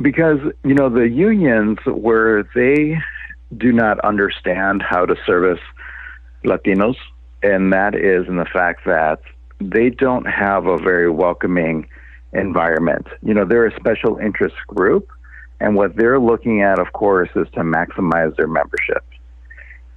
because, 0.00 0.40
you 0.64 0.74
know, 0.74 0.88
the 0.88 1.08
unions 1.08 1.78
where 1.86 2.42
they 2.54 2.98
do 3.56 3.72
not 3.72 4.00
understand 4.00 4.82
how 4.82 5.06
to 5.06 5.16
service 5.24 5.60
Latinos, 6.44 6.96
and 7.42 7.72
that 7.72 7.94
is 7.94 8.26
in 8.28 8.36
the 8.36 8.46
fact 8.46 8.84
that 8.86 9.20
they 9.60 9.90
don't 9.90 10.26
have 10.26 10.66
a 10.66 10.76
very 10.78 11.10
welcoming 11.10 11.88
environment. 12.32 13.06
You 13.22 13.34
know, 13.34 13.44
they're 13.44 13.66
a 13.66 13.76
special 13.76 14.18
interest 14.18 14.56
group, 14.66 15.08
and 15.60 15.74
what 15.74 15.96
they're 15.96 16.20
looking 16.20 16.62
at, 16.62 16.78
of 16.78 16.92
course, 16.92 17.30
is 17.34 17.46
to 17.54 17.60
maximize 17.60 18.36
their 18.36 18.48
membership. 18.48 19.04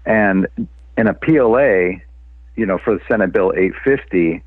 And 0.05 0.47
in 0.97 1.07
a 1.07 1.13
PLA, 1.13 1.99
you 2.55 2.65
know, 2.65 2.77
for 2.77 2.95
the 2.95 3.01
Senate 3.09 3.31
Bill 3.31 3.53
850, 3.55 4.43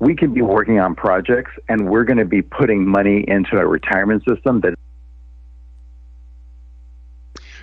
we 0.00 0.14
can 0.14 0.32
be 0.32 0.42
working 0.42 0.78
on 0.78 0.94
projects 0.94 1.50
and 1.68 1.88
we're 1.88 2.04
going 2.04 2.18
to 2.18 2.24
be 2.24 2.42
putting 2.42 2.86
money 2.86 3.24
into 3.26 3.56
a 3.56 3.66
retirement 3.66 4.22
system 4.28 4.60
that 4.60 4.74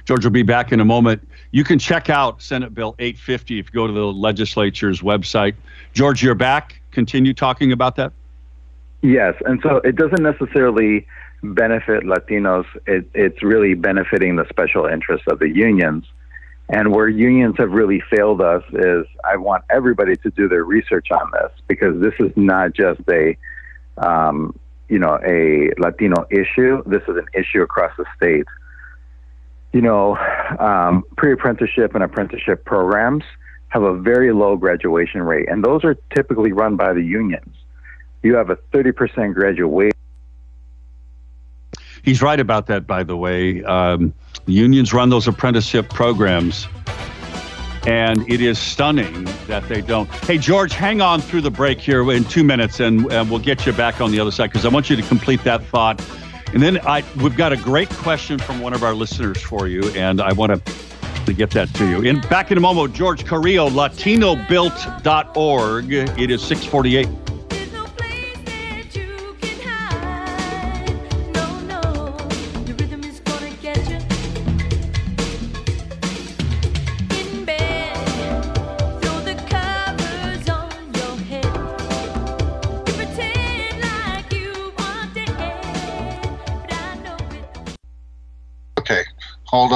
George 0.06 0.24
will 0.24 0.32
be 0.32 0.44
back 0.44 0.72
in 0.72 0.80
a 0.80 0.86
moment. 0.86 1.28
You 1.52 1.64
can 1.64 1.80
check 1.80 2.10
out 2.10 2.42
Senate 2.42 2.74
Bill 2.74 2.96
850 3.00 3.60
if 3.60 3.68
you 3.68 3.72
go 3.72 3.88
to 3.88 3.94
the 3.94 4.06
legislature's 4.06 5.02
website. 5.02 5.56
George, 5.94 6.24
you're 6.24 6.36
back. 6.36 6.80
Continue 6.92 7.34
talking 7.34 7.72
about 7.72 7.96
that. 7.96 8.14
Yes, 9.02 9.36
and 9.46 9.60
so 9.62 9.78
it 9.78 9.96
doesn't 9.96 10.24
necessarily 10.24 11.08
benefit 11.44 12.04
Latinos. 12.04 12.66
It, 12.88 13.08
it's 13.14 13.44
really 13.44 13.74
benefiting 13.74 14.36
the 14.36 14.48
special 14.50 14.86
interests 14.86 15.28
of 15.28 15.40
the 15.40 15.50
unions. 15.50 16.06
And 16.70 16.92
where 16.92 17.08
unions 17.08 17.56
have 17.58 17.72
really 17.72 18.02
failed 18.10 18.42
us 18.42 18.64
is 18.74 19.06
I 19.24 19.38
want 19.38 19.64
everybody 19.70 20.16
to 20.18 20.32
do 20.32 20.48
their 20.48 20.64
research 20.64 21.12
on 21.12 21.30
this 21.34 21.52
because 21.68 22.00
this 22.02 22.14
is 22.20 22.32
not 22.36 22.74
just 22.74 23.02
a, 23.10 23.38
um, 23.98 24.58
you 24.90 24.98
know, 24.98 25.20
a 25.24 25.70
Latino 25.78 26.26
issue. 26.32 26.82
This 26.88 27.04
is 27.04 27.18
an 27.18 27.28
issue 27.36 27.62
across 27.62 27.92
the 27.98 28.06
state 28.16 28.48
you 29.76 29.82
know, 29.82 30.16
um, 30.58 31.04
pre 31.18 31.34
apprenticeship 31.34 31.96
and 31.96 32.04
apprenticeship 32.04 32.64
programs 32.64 33.26
have 33.68 33.84
a 33.84 33.94
very 33.94 34.32
low 34.32 34.56
graduation 34.56 35.22
rate, 35.22 35.50
and 35.50 35.66
those 35.66 35.84
are 35.84 35.96
typically 36.16 36.54
run 36.54 36.78
by 36.78 36.94
the 36.94 37.02
unions. 37.02 37.54
You 38.24 38.36
have 38.36 38.50
a 38.50 38.56
30% 38.56 39.34
graduation. 39.34 39.92
He's 42.04 42.22
right 42.22 42.40
about 42.40 42.68
that, 42.68 42.88
by 42.88 43.04
the 43.04 43.18
way. 43.18 43.66
Um, 43.66 44.14
the 44.46 44.54
unions 44.54 44.94
run 44.94 45.10
those 45.10 45.28
apprenticeship 45.28 45.90
programs, 45.90 46.70
and 47.86 48.26
it 48.32 48.40
is 48.40 48.58
stunning 48.58 49.26
that 49.48 49.68
they 49.68 49.82
don't. 49.82 50.10
Hey, 50.24 50.38
George, 50.38 50.72
hang 50.72 51.02
on 51.02 51.20
through 51.20 51.42
the 51.42 51.52
break 51.52 51.82
here 51.82 52.10
in 52.14 52.24
two 52.24 52.46
minutes, 52.46 52.80
and, 52.80 53.12
and 53.12 53.30
we'll 53.30 53.40
get 53.40 53.66
you 53.66 53.74
back 53.74 54.00
on 54.00 54.12
the 54.12 54.22
other 54.22 54.32
side 54.32 54.52
because 54.52 54.66
I 54.66 54.70
want 54.70 54.90
you 54.90 54.96
to 54.96 55.04
complete 55.04 55.44
that 55.44 55.66
thought 55.66 56.00
and 56.54 56.62
then 56.62 56.80
I, 56.86 57.04
we've 57.22 57.36
got 57.36 57.52
a 57.54 57.58
great 57.58 57.90
question 57.90 58.38
from 58.40 58.60
one 58.60 58.74
of 58.74 58.84
our 58.84 58.94
listeners 58.94 59.42
for 59.42 59.68
you, 59.68 59.84
and 59.92 60.22
I 60.22 60.34
want 60.34 60.64
to, 60.66 60.72
get 61.34 61.50
that 61.52 61.74
to 61.74 61.90
you. 61.90 62.02
In 62.04 62.22
back 62.22 62.52
in 62.52 62.58
a 62.58 62.62
moment, 62.62 62.94
George 62.94 63.26
Carrillo, 63.26 63.68
LatinoBuilt.org. 63.70 65.92
It 65.92 66.30
is 66.30 66.44
648. 66.44 67.08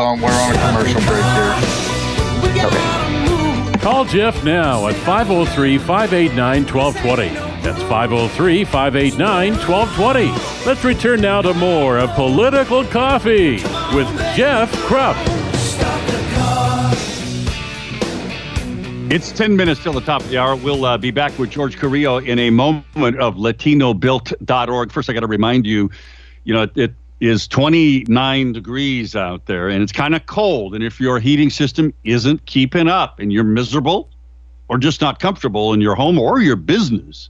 On, 0.09 0.19
we're 0.19 0.31
on 0.31 0.55
a 0.55 0.57
commercial 0.57 1.01
break 1.01 1.23
here. 1.35 2.65
Okay. 2.65 3.77
Call 3.77 4.05
Jeff 4.05 4.43
now 4.43 4.87
at 4.87 4.95
503 4.95 5.77
589 5.77 6.65
1220. 6.65 7.35
That's 7.61 7.79
503 7.83 8.65
589 8.65 9.51
1220. 9.69 10.65
Let's 10.65 10.83
return 10.83 11.21
now 11.21 11.43
to 11.43 11.53
more 11.53 11.99
of 11.99 12.09
Political 12.15 12.85
Coffee 12.85 13.57
with 13.95 14.07
Jeff 14.35 14.71
Kropf. 14.87 15.15
It's 19.11 19.31
10 19.31 19.55
minutes 19.55 19.83
till 19.83 19.93
the 19.93 20.01
top 20.01 20.23
of 20.23 20.29
the 20.29 20.39
hour. 20.39 20.55
We'll 20.55 20.85
uh, 20.85 20.97
be 20.97 21.11
back 21.11 21.37
with 21.37 21.51
George 21.51 21.77
Carrillo 21.77 22.17
in 22.17 22.39
a 22.39 22.49
moment 22.49 23.19
of 23.19 23.35
LatinoBuilt.org. 23.35 24.91
First, 24.91 25.11
I 25.11 25.13
got 25.13 25.19
to 25.19 25.27
remind 25.27 25.67
you, 25.67 25.91
you 26.45 26.55
know, 26.55 26.67
it, 26.75 26.95
is 27.19 27.47
29 27.47 28.53
degrees 28.53 29.15
out 29.15 29.45
there 29.45 29.67
and 29.69 29.83
it's 29.83 29.91
kind 29.91 30.15
of 30.15 30.25
cold. 30.25 30.73
And 30.73 30.83
if 30.83 30.99
your 30.99 31.19
heating 31.19 31.49
system 31.49 31.93
isn't 32.03 32.45
keeping 32.45 32.87
up 32.87 33.19
and 33.19 33.33
you're 33.33 33.43
miserable 33.43 34.09
or 34.69 34.77
just 34.77 35.01
not 35.01 35.19
comfortable 35.19 35.73
in 35.73 35.81
your 35.81 35.95
home 35.95 36.17
or 36.17 36.39
your 36.39 36.55
business, 36.55 37.29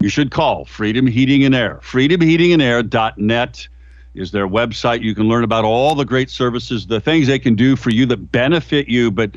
you 0.00 0.08
should 0.08 0.30
call 0.30 0.64
Freedom 0.64 1.06
Heating 1.06 1.44
and 1.44 1.54
Air. 1.54 1.80
FreedomHeatingandAir.net 1.82 3.68
is 4.14 4.30
their 4.30 4.48
website. 4.48 5.02
You 5.02 5.14
can 5.14 5.28
learn 5.28 5.44
about 5.44 5.64
all 5.64 5.94
the 5.94 6.04
great 6.04 6.30
services, 6.30 6.86
the 6.86 7.00
things 7.00 7.26
they 7.26 7.38
can 7.38 7.54
do 7.54 7.76
for 7.76 7.90
you 7.90 8.06
that 8.06 8.32
benefit 8.32 8.88
you, 8.88 9.10
but 9.10 9.32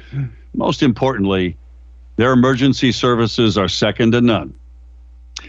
most 0.53 0.81
importantly, 0.83 1.57
their 2.15 2.31
emergency 2.31 2.91
services 2.91 3.57
are 3.57 3.67
second 3.67 4.11
to 4.11 4.21
none. 4.21 4.53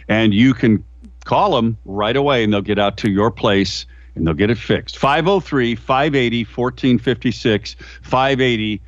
And 0.08 0.34
you 0.34 0.54
can 0.54 0.84
call 1.24 1.54
them 1.54 1.76
right 1.84 2.16
away 2.16 2.42
and 2.42 2.52
they'll 2.52 2.62
get 2.62 2.78
out 2.78 2.96
to 2.98 3.10
your 3.10 3.30
place 3.30 3.86
and 4.18 4.26
they'll 4.26 4.34
get 4.34 4.50
it 4.50 4.58
fixed. 4.58 4.98
503 4.98 5.74
580 5.74 6.44
1456, 6.44 7.76
580 8.02 8.82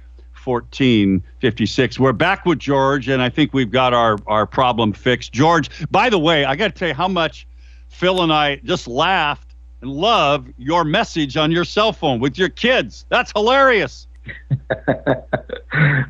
1456. 0.44 1.98
We're 1.98 2.12
back 2.12 2.44
with 2.46 2.58
George, 2.58 3.08
and 3.08 3.22
I 3.22 3.28
think 3.28 3.52
we've 3.52 3.70
got 3.70 3.94
our, 3.94 4.18
our 4.26 4.46
problem 4.46 4.92
fixed. 4.92 5.32
George, 5.32 5.70
by 5.90 6.10
the 6.10 6.18
way, 6.18 6.44
I 6.44 6.56
got 6.56 6.68
to 6.68 6.78
tell 6.78 6.88
you 6.88 6.94
how 6.94 7.08
much 7.08 7.46
Phil 7.88 8.22
and 8.22 8.32
I 8.32 8.56
just 8.56 8.88
laughed 8.88 9.54
and 9.80 9.90
love 9.90 10.46
your 10.58 10.84
message 10.84 11.36
on 11.36 11.50
your 11.50 11.64
cell 11.64 11.92
phone 11.92 12.20
with 12.20 12.38
your 12.38 12.48
kids. 12.48 13.06
That's 13.08 13.32
hilarious. 13.32 14.06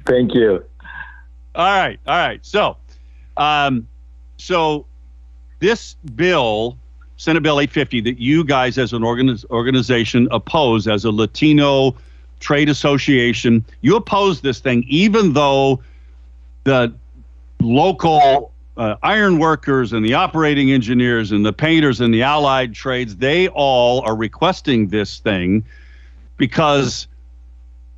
Thank 0.07 0.35
you. 0.35 0.65
All 1.55 1.65
right. 1.65 1.99
All 2.07 2.17
right. 2.17 2.45
So, 2.45 2.77
um, 3.37 3.89
so 4.37 4.87
this 5.59 5.97
bill 6.15 6.79
Senate 7.21 7.43
Bill 7.43 7.61
850 7.61 8.01
that 8.01 8.19
you 8.19 8.43
guys, 8.43 8.79
as 8.79 8.95
an 8.95 9.03
organiz- 9.03 9.45
organization, 9.51 10.27
oppose 10.31 10.89
as 10.89 11.05
a 11.05 11.11
Latino 11.11 11.95
trade 12.39 12.71
association. 12.71 13.63
You 13.83 13.97
oppose 13.97 14.41
this 14.41 14.59
thing, 14.59 14.87
even 14.89 15.35
though 15.35 15.83
the 16.65 16.95
local 17.61 18.55
uh, 18.79 18.97
iron 19.03 19.39
workers 19.39 19.93
and 19.93 20.03
the 20.03 20.15
operating 20.15 20.73
engineers 20.73 21.31
and 21.31 21.45
the 21.45 21.53
painters 21.53 22.01
and 22.01 22.15
the 22.15 22.23
allied 22.23 22.75
trades, 22.75 23.17
they 23.17 23.49
all 23.49 24.01
are 24.01 24.17
requesting 24.17 24.89
this 24.89 25.19
thing 25.19 25.63
because 26.39 27.07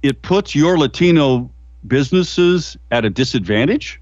it 0.03 0.23
puts 0.23 0.53
your 0.53 0.77
Latino 0.77 1.49
businesses 1.87 2.77
at 2.91 3.05
a 3.05 3.11
disadvantage? 3.11 4.01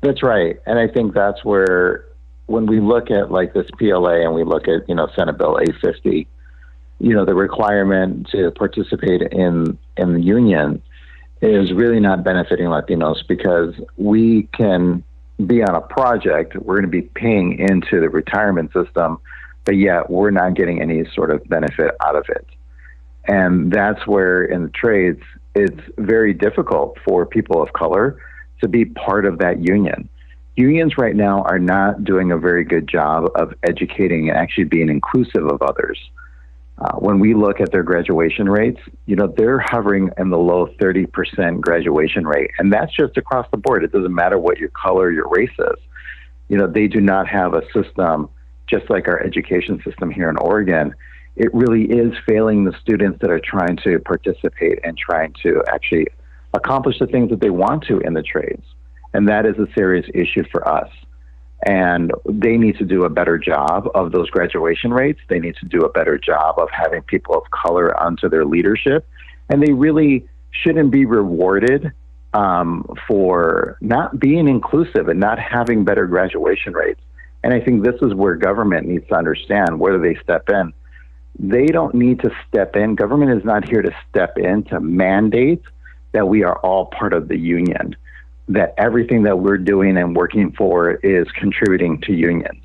That's 0.00 0.22
right, 0.22 0.58
and 0.64 0.78
I 0.78 0.88
think 0.88 1.12
that's 1.12 1.44
where 1.44 2.06
when 2.50 2.66
we 2.66 2.80
look 2.80 3.12
at 3.12 3.30
like 3.30 3.54
this 3.54 3.66
PLA 3.78 4.22
and 4.22 4.34
we 4.34 4.42
look 4.42 4.66
at 4.66 4.88
you 4.88 4.94
know 4.94 5.08
Senate 5.14 5.38
Bill 5.38 5.58
850, 5.60 6.26
you 6.98 7.14
know 7.14 7.24
the 7.24 7.34
requirement 7.34 8.28
to 8.32 8.50
participate 8.50 9.22
in 9.22 9.78
in 9.96 10.14
the 10.14 10.20
union 10.20 10.82
is 11.40 11.72
really 11.72 12.00
not 12.00 12.24
benefiting 12.24 12.66
Latinos 12.66 13.26
because 13.26 13.74
we 13.96 14.48
can 14.52 15.02
be 15.46 15.62
on 15.62 15.74
a 15.74 15.80
project, 15.80 16.54
we're 16.56 16.74
going 16.74 16.90
to 16.90 17.00
be 17.00 17.08
paying 17.14 17.58
into 17.58 17.98
the 17.98 18.10
retirement 18.10 18.70
system, 18.74 19.18
but 19.64 19.76
yet 19.76 20.10
we're 20.10 20.30
not 20.30 20.54
getting 20.54 20.82
any 20.82 21.04
sort 21.14 21.30
of 21.30 21.42
benefit 21.48 21.94
out 22.04 22.14
of 22.14 22.26
it. 22.28 22.46
And 23.24 23.72
that's 23.72 24.06
where 24.06 24.44
in 24.44 24.64
the 24.64 24.68
trades, 24.68 25.22
it's 25.54 25.80
very 25.96 26.34
difficult 26.34 26.98
for 27.06 27.24
people 27.24 27.62
of 27.62 27.72
color 27.72 28.18
to 28.60 28.68
be 28.68 28.84
part 28.84 29.24
of 29.24 29.38
that 29.38 29.66
union. 29.66 30.09
Unions 30.60 30.98
right 30.98 31.16
now 31.16 31.40
are 31.44 31.58
not 31.58 32.04
doing 32.04 32.32
a 32.32 32.36
very 32.38 32.64
good 32.64 32.86
job 32.86 33.30
of 33.34 33.54
educating 33.62 34.28
and 34.28 34.36
actually 34.36 34.64
being 34.64 34.90
inclusive 34.90 35.46
of 35.46 35.62
others. 35.62 35.98
Uh, 36.76 36.96
when 36.96 37.18
we 37.18 37.32
look 37.32 37.60
at 37.62 37.72
their 37.72 37.82
graduation 37.82 38.46
rates, 38.46 38.78
you 39.06 39.16
know, 39.16 39.26
they're 39.38 39.58
hovering 39.58 40.10
in 40.18 40.28
the 40.28 40.36
low 40.36 40.66
30% 40.78 41.62
graduation 41.62 42.26
rate. 42.26 42.50
And 42.58 42.70
that's 42.70 42.94
just 42.94 43.16
across 43.16 43.46
the 43.50 43.56
board. 43.56 43.84
It 43.84 43.92
doesn't 43.92 44.14
matter 44.14 44.38
what 44.38 44.58
your 44.58 44.68
color, 44.68 45.10
your 45.10 45.30
race 45.30 45.56
is. 45.58 45.78
You 46.48 46.58
know, 46.58 46.66
they 46.66 46.88
do 46.88 47.00
not 47.00 47.26
have 47.26 47.54
a 47.54 47.62
system 47.72 48.28
just 48.68 48.90
like 48.90 49.08
our 49.08 49.18
education 49.22 49.80
system 49.82 50.10
here 50.10 50.28
in 50.28 50.36
Oregon. 50.36 50.94
It 51.36 51.54
really 51.54 51.84
is 51.84 52.12
failing 52.28 52.64
the 52.64 52.74
students 52.82 53.18
that 53.22 53.30
are 53.30 53.40
trying 53.40 53.78
to 53.84 53.98
participate 54.00 54.78
and 54.84 54.96
trying 54.98 55.34
to 55.42 55.62
actually 55.72 56.08
accomplish 56.52 56.98
the 56.98 57.06
things 57.06 57.30
that 57.30 57.40
they 57.40 57.50
want 57.50 57.84
to 57.84 58.00
in 58.00 58.12
the 58.12 58.22
trades. 58.22 58.64
And 59.12 59.28
that 59.28 59.46
is 59.46 59.56
a 59.58 59.66
serious 59.74 60.06
issue 60.14 60.44
for 60.52 60.66
us 60.68 60.90
and 61.66 62.12
they 62.24 62.56
need 62.56 62.78
to 62.78 62.84
do 62.84 63.04
a 63.04 63.10
better 63.10 63.36
job 63.38 63.88
of 63.94 64.12
those 64.12 64.30
graduation 64.30 64.92
rates. 64.92 65.20
They 65.28 65.38
need 65.38 65.56
to 65.56 65.66
do 65.66 65.80
a 65.80 65.90
better 65.90 66.16
job 66.18 66.58
of 66.58 66.68
having 66.70 67.02
people 67.02 67.34
of 67.34 67.50
color 67.50 67.98
onto 68.00 68.28
their 68.28 68.44
leadership, 68.44 69.06
and 69.48 69.62
they 69.62 69.72
really 69.72 70.26
shouldn't 70.52 70.90
be 70.90 71.04
rewarded 71.04 71.92
um, 72.32 72.86
for 73.06 73.76
not 73.80 74.18
being 74.18 74.48
inclusive 74.48 75.08
and 75.08 75.20
not 75.20 75.38
having 75.38 75.84
better 75.84 76.06
graduation 76.06 76.72
rates. 76.72 77.00
And 77.42 77.52
I 77.52 77.60
think 77.60 77.84
this 77.84 78.00
is 78.00 78.14
where 78.14 78.36
government 78.36 78.86
needs 78.86 79.06
to 79.08 79.14
understand 79.14 79.78
whether 79.78 79.98
they 79.98 80.14
step 80.22 80.48
in. 80.48 80.72
They 81.38 81.66
don't 81.66 81.94
need 81.94 82.20
to 82.20 82.30
step 82.48 82.76
in. 82.76 82.94
Government 82.94 83.32
is 83.32 83.44
not 83.44 83.68
here 83.68 83.82
to 83.82 83.94
step 84.08 84.38
in 84.38 84.64
to 84.64 84.80
mandate 84.80 85.62
that 86.12 86.28
we 86.28 86.42
are 86.42 86.58
all 86.58 86.86
part 86.86 87.12
of 87.12 87.28
the 87.28 87.38
union 87.38 87.96
that 88.50 88.74
everything 88.76 89.22
that 89.22 89.38
we're 89.38 89.58
doing 89.58 89.96
and 89.96 90.14
working 90.14 90.52
for 90.52 90.94
is 90.94 91.26
contributing 91.32 92.00
to 92.02 92.12
unions. 92.12 92.62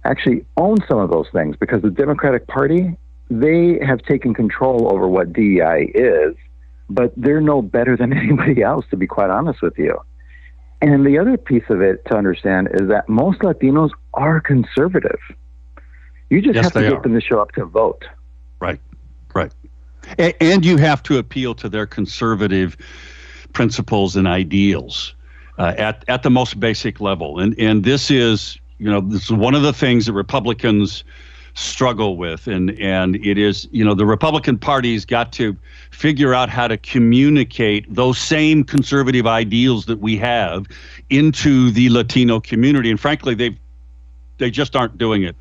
Actually, 0.03 0.45
own 0.57 0.77
some 0.87 0.99
of 0.99 1.11
those 1.11 1.27
things 1.31 1.55
because 1.59 1.81
the 1.81 1.89
Democratic 1.89 2.47
Party, 2.47 2.95
they 3.29 3.79
have 3.85 4.01
taken 4.03 4.33
control 4.33 4.91
over 4.91 5.07
what 5.07 5.33
DEI 5.33 5.91
is, 5.93 6.35
but 6.89 7.13
they're 7.17 7.41
no 7.41 7.61
better 7.61 7.97
than 7.97 8.13
anybody 8.17 8.61
else, 8.61 8.85
to 8.91 8.97
be 8.97 9.07
quite 9.07 9.29
honest 9.29 9.61
with 9.61 9.77
you. 9.77 9.99
And 10.81 11.05
the 11.05 11.19
other 11.19 11.37
piece 11.37 11.63
of 11.69 11.81
it 11.81 12.03
to 12.05 12.15
understand 12.15 12.69
is 12.73 12.87
that 12.89 13.07
most 13.07 13.39
Latinos 13.39 13.91
are 14.15 14.41
conservative. 14.41 15.19
You 16.31 16.41
just 16.41 16.55
yes, 16.55 16.63
have 16.63 16.73
to 16.73 16.81
get 16.81 16.93
are. 16.93 17.01
them 17.01 17.13
to 17.13 17.19
show 17.19 17.41
up 17.41 17.51
to 17.51 17.65
vote. 17.65 18.05
Right, 18.61 18.79
right. 19.35 19.51
And, 20.17 20.33
and, 20.39 20.65
you 20.65 20.77
have 20.77 21.03
to 21.03 21.17
appeal 21.17 21.53
to 21.55 21.67
their 21.67 21.85
conservative 21.85 22.77
principles 23.51 24.15
and 24.15 24.27
ideals 24.27 25.13
uh, 25.59 25.73
at, 25.77 26.05
at 26.07 26.23
the 26.23 26.29
most 26.29 26.57
basic 26.57 27.01
level. 27.01 27.39
And, 27.39 27.53
and 27.59 27.83
this 27.83 28.09
is, 28.09 28.57
you 28.77 28.89
know, 28.89 29.01
this 29.01 29.25
is 29.25 29.33
one 29.33 29.55
of 29.55 29.61
the 29.61 29.73
things 29.73 30.05
that 30.05 30.13
Republicans 30.13 31.03
struggle 31.53 32.15
with 32.15 32.47
and 32.47 32.71
and 32.79 33.17
it 33.17 33.37
is 33.37 33.67
you 33.71 33.83
know 33.83 33.93
the 33.93 34.05
republican 34.05 34.57
party's 34.57 35.03
got 35.03 35.33
to 35.33 35.53
figure 35.91 36.33
out 36.33 36.47
how 36.47 36.65
to 36.65 36.77
communicate 36.77 37.93
those 37.93 38.17
same 38.17 38.63
conservative 38.63 39.27
ideals 39.27 39.85
that 39.85 39.99
we 39.99 40.15
have 40.15 40.65
into 41.09 41.69
the 41.71 41.89
latino 41.89 42.39
community 42.39 42.89
and 42.89 43.01
frankly 43.01 43.35
they 43.35 43.53
they 44.37 44.49
just 44.49 44.77
aren't 44.77 44.97
doing 44.97 45.23
it 45.23 45.35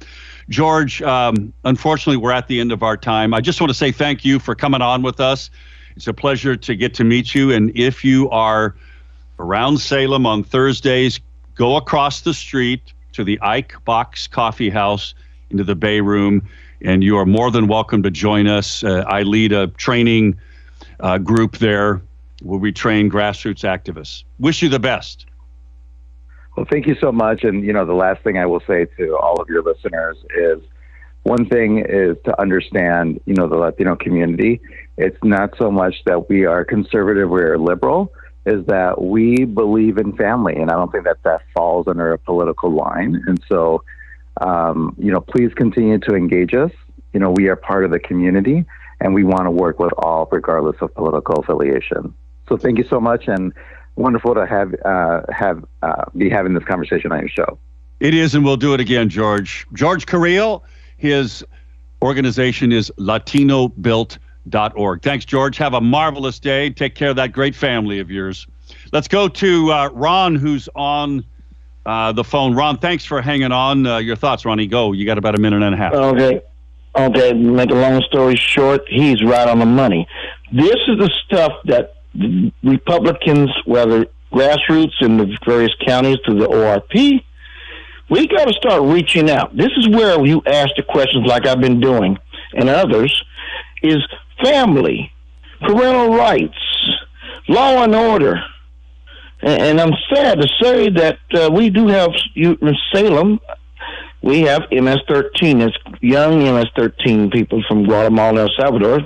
George, 0.51 1.01
um, 1.03 1.53
unfortunately, 1.65 2.17
we're 2.17 2.33
at 2.33 2.49
the 2.49 2.61
end 2.61 2.73
of 2.73 2.83
our 2.83 2.97
time. 2.97 3.33
I 3.33 3.41
just 3.41 3.61
want 3.61 3.71
to 3.71 3.75
say 3.75 3.93
thank 3.93 4.25
you 4.25 4.41
for 4.41 4.55
coming 4.55 4.83
on 4.83 5.03
with 5.03 5.21
us. 5.21 5.49
It's 5.97 6.09
a 6.09 6.13
pleasure 6.13 6.57
to 6.57 6.75
get 6.75 6.93
to 6.95 7.05
meet 7.05 7.35
you. 7.35 7.53
And 7.53 7.71
if 7.77 8.05
you 8.05 8.29
are 8.31 8.75
around 9.39 9.79
Salem 9.79 10.27
on 10.27 10.43
Thursdays, 10.43 11.21
go 11.55 11.77
across 11.77 12.23
the 12.23 12.35
street 12.35 12.93
to 13.13 13.23
the 13.23 13.41
Ike 13.41 13.75
Box 13.85 14.27
Coffee 14.27 14.71
House 14.71 15.15
into 15.51 15.63
the 15.63 15.77
Bay 15.77 16.01
Room, 16.01 16.49
and 16.83 17.05
you 17.05 17.17
are 17.17 17.27
more 17.27 17.51
than 17.51 17.69
welcome 17.69 18.03
to 18.03 18.11
join 18.11 18.47
us. 18.47 18.83
Uh, 18.83 19.05
I 19.07 19.23
lead 19.23 19.53
a 19.53 19.69
training 19.69 20.39
uh, 20.99 21.19
group 21.19 21.59
there 21.59 22.01
where 22.43 22.59
we 22.59 22.73
train 22.73 23.11
grassroots 23.11 23.63
activists. 23.63 24.25
Wish 24.39 24.63
you 24.63 24.69
the 24.69 24.79
best. 24.81 25.27
Well, 26.61 26.69
thank 26.71 26.87
you 26.87 26.95
so 27.01 27.11
much. 27.11 27.43
And, 27.45 27.65
you 27.65 27.73
know, 27.73 27.87
the 27.87 27.95
last 27.95 28.23
thing 28.23 28.37
I 28.37 28.45
will 28.45 28.61
say 28.67 28.85
to 28.99 29.17
all 29.17 29.41
of 29.41 29.49
your 29.49 29.63
listeners 29.63 30.19
is 30.37 30.59
one 31.23 31.49
thing 31.49 31.79
is 31.79 32.19
to 32.27 32.39
understand, 32.39 33.19
you 33.25 33.33
know, 33.33 33.49
the 33.49 33.57
Latino 33.57 33.97
community. 33.97 34.61
It's 34.99 35.17
not 35.25 35.57
so 35.57 35.71
much 35.71 35.95
that 36.05 36.29
we 36.29 36.45
are 36.45 36.63
conservative, 36.67 37.31
we're 37.31 37.57
liberal, 37.57 38.13
is 38.45 38.67
that 38.67 39.01
we 39.01 39.47
believe 39.47 39.97
in 39.97 40.15
family. 40.19 40.57
And 40.57 40.71
I 40.71 40.75
don't 40.75 40.93
think 40.93 41.05
that 41.05 41.23
that 41.23 41.41
falls 41.55 41.89
under 41.89 42.13
a 42.13 42.19
political 42.19 42.71
line. 42.71 43.25
And 43.27 43.43
so, 43.49 43.83
um, 44.43 44.95
you 44.99 45.11
know, 45.11 45.23
please 45.23 45.55
continue 45.55 45.99
to 46.01 46.15
engage 46.15 46.53
us. 46.53 46.73
You 47.15 47.21
know, 47.21 47.31
we 47.31 47.49
are 47.49 47.57
part 47.57 47.87
of 47.87 47.91
the 47.91 48.01
community 48.01 48.67
and 49.01 49.15
we 49.15 49.25
want 49.25 49.47
to 49.47 49.51
work 49.51 49.79
with 49.79 49.95
all, 49.97 50.29
regardless 50.31 50.77
of 50.83 50.95
political 50.95 51.37
affiliation. 51.37 52.13
So 52.51 52.59
thank 52.59 52.77
you 52.77 52.85
so 52.85 53.01
much. 53.01 53.29
And 53.29 53.55
wonderful 53.97 54.35
to 54.35 54.47
have 54.47 54.75
uh, 54.85 55.23
have 55.31 55.65
uh, 55.83 56.05
be 56.17 56.31
having 56.31 56.55
this 56.55 56.65
conversation 56.65 57.13
on 57.13 57.21
your 57.21 57.29
show. 57.29 57.59
It 58.01 58.15
is, 58.15 58.35
and 58.35 58.45
we'll 58.45 58.57
do 58.57 58.73
it 58.73 58.81
again, 58.81 59.09
George. 59.09 59.67
George 59.75 60.07
Carril, 60.07 60.63
his 60.97 61.45
organization 62.03 62.73
is 62.73 62.91
LatinoBuilt.org. 62.99 64.77
org. 64.77 65.03
Thanks, 65.03 65.25
George. 65.27 65.59
Have 65.59 65.75
a 65.75 65.81
marvelous 65.81 66.39
day. 66.39 66.71
Take 66.71 66.95
care 66.95 67.11
of 67.11 67.17
that 67.17 67.33
great 67.33 67.55
family 67.55 68.01
of 68.01 68.11
yours. 68.11 68.47
Let's 68.93 69.09
go 69.09 69.29
to 69.29 69.73
uh, 69.73 69.89
Ron, 69.93 70.35
who's 70.35 70.69
on 70.75 71.25
uh, 71.85 72.13
the 72.13 72.25
phone. 72.25 72.55
Ron, 72.55 72.79
thanks 72.79 73.05
for 73.05 73.21
hanging 73.21 73.53
on. 73.53 73.87
Uh, 73.87 73.99
your 73.99 74.17
thoughts, 74.17 74.45
Ronnie? 74.45 74.67
Go. 74.67 74.93
You 74.93 75.05
got 75.05 75.19
about 75.19 75.35
a 75.35 75.41
minute 75.41 75.63
and 75.63 75.75
a 75.75 75.79
half. 75.79 75.93
Okay. 75.93 76.43
Okay. 76.97 77.33
Make 77.35 77.71
a 77.71 77.75
long 77.75 78.03
story 78.03 78.37
short, 78.37 78.83
he's 78.89 79.23
right 79.23 79.49
on 79.49 79.59
the 79.59 79.67
money. 79.67 80.09
This 80.53 80.77
is 80.89 80.99
the 80.99 81.11
stuff 81.25 81.53
that 81.67 81.95
Republicans, 82.63 83.51
whether 83.65 84.07
grassroots 84.33 85.01
in 85.01 85.17
the 85.17 85.37
various 85.45 85.75
counties 85.87 86.19
to 86.27 86.35
the 86.35 86.47
ORP, 86.47 87.23
we 88.09 88.27
got 88.27 88.47
to 88.47 88.55
start 88.55 88.83
reaching 88.83 89.31
out. 89.31 89.57
This 89.57 89.71
is 89.77 89.89
where 89.89 90.25
you 90.25 90.43
ask 90.47 90.71
the 90.77 90.83
questions 90.83 91.27
like 91.27 91.47
I've 91.47 91.61
been 91.61 91.81
doing 91.81 92.19
and 92.55 92.69
others 92.69 93.25
is 93.83 93.99
family, 94.43 95.13
parental 95.61 96.17
rights, 96.17 96.59
law 97.49 97.83
and 97.83 97.95
order. 97.95 98.43
And, 99.43 99.81
I'm 99.81 99.95
sad 100.13 100.39
to 100.41 100.49
say 100.61 100.91
that 100.91 101.19
uh, 101.33 101.51
we 101.51 101.71
do 101.71 101.87
have 101.87 102.11
in 102.37 102.77
Salem. 102.93 103.41
We 104.23 104.43
have 104.43 104.63
MS-13. 104.71 105.67
It's 105.67 105.77
young 106.03 106.41
MS-13 106.41 107.33
people 107.33 107.63
from 107.67 107.85
Guatemala, 107.85 108.43
El 108.43 108.51
Salvador. 108.59 109.01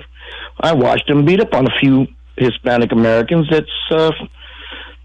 I 0.58 0.72
watched 0.72 1.06
them 1.06 1.24
beat 1.24 1.40
up 1.40 1.54
on 1.54 1.66
a 1.66 1.78
few 1.78 2.08
Hispanic 2.36 2.92
Americans 2.92 3.46
that's 3.50 3.66
uh, 3.90 4.10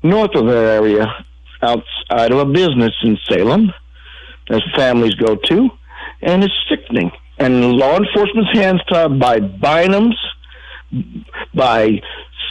north 0.04 0.36
of 0.36 0.48
their 0.48 0.66
area, 0.66 1.06
outside 1.62 2.32
of 2.32 2.40
a 2.40 2.46
business 2.46 2.94
in 3.04 3.18
Salem, 3.30 3.74
as 4.50 4.62
families 4.76 5.14
go 5.16 5.36
to, 5.36 5.70
and 6.22 6.44
it's 6.44 6.54
sickening. 6.70 7.12
And 7.38 7.74
law 7.74 7.98
enforcement's 7.98 8.52
hands 8.54 8.82
tied 8.90 9.20
by 9.20 9.40
Bynum's, 9.40 10.18
by 11.54 12.02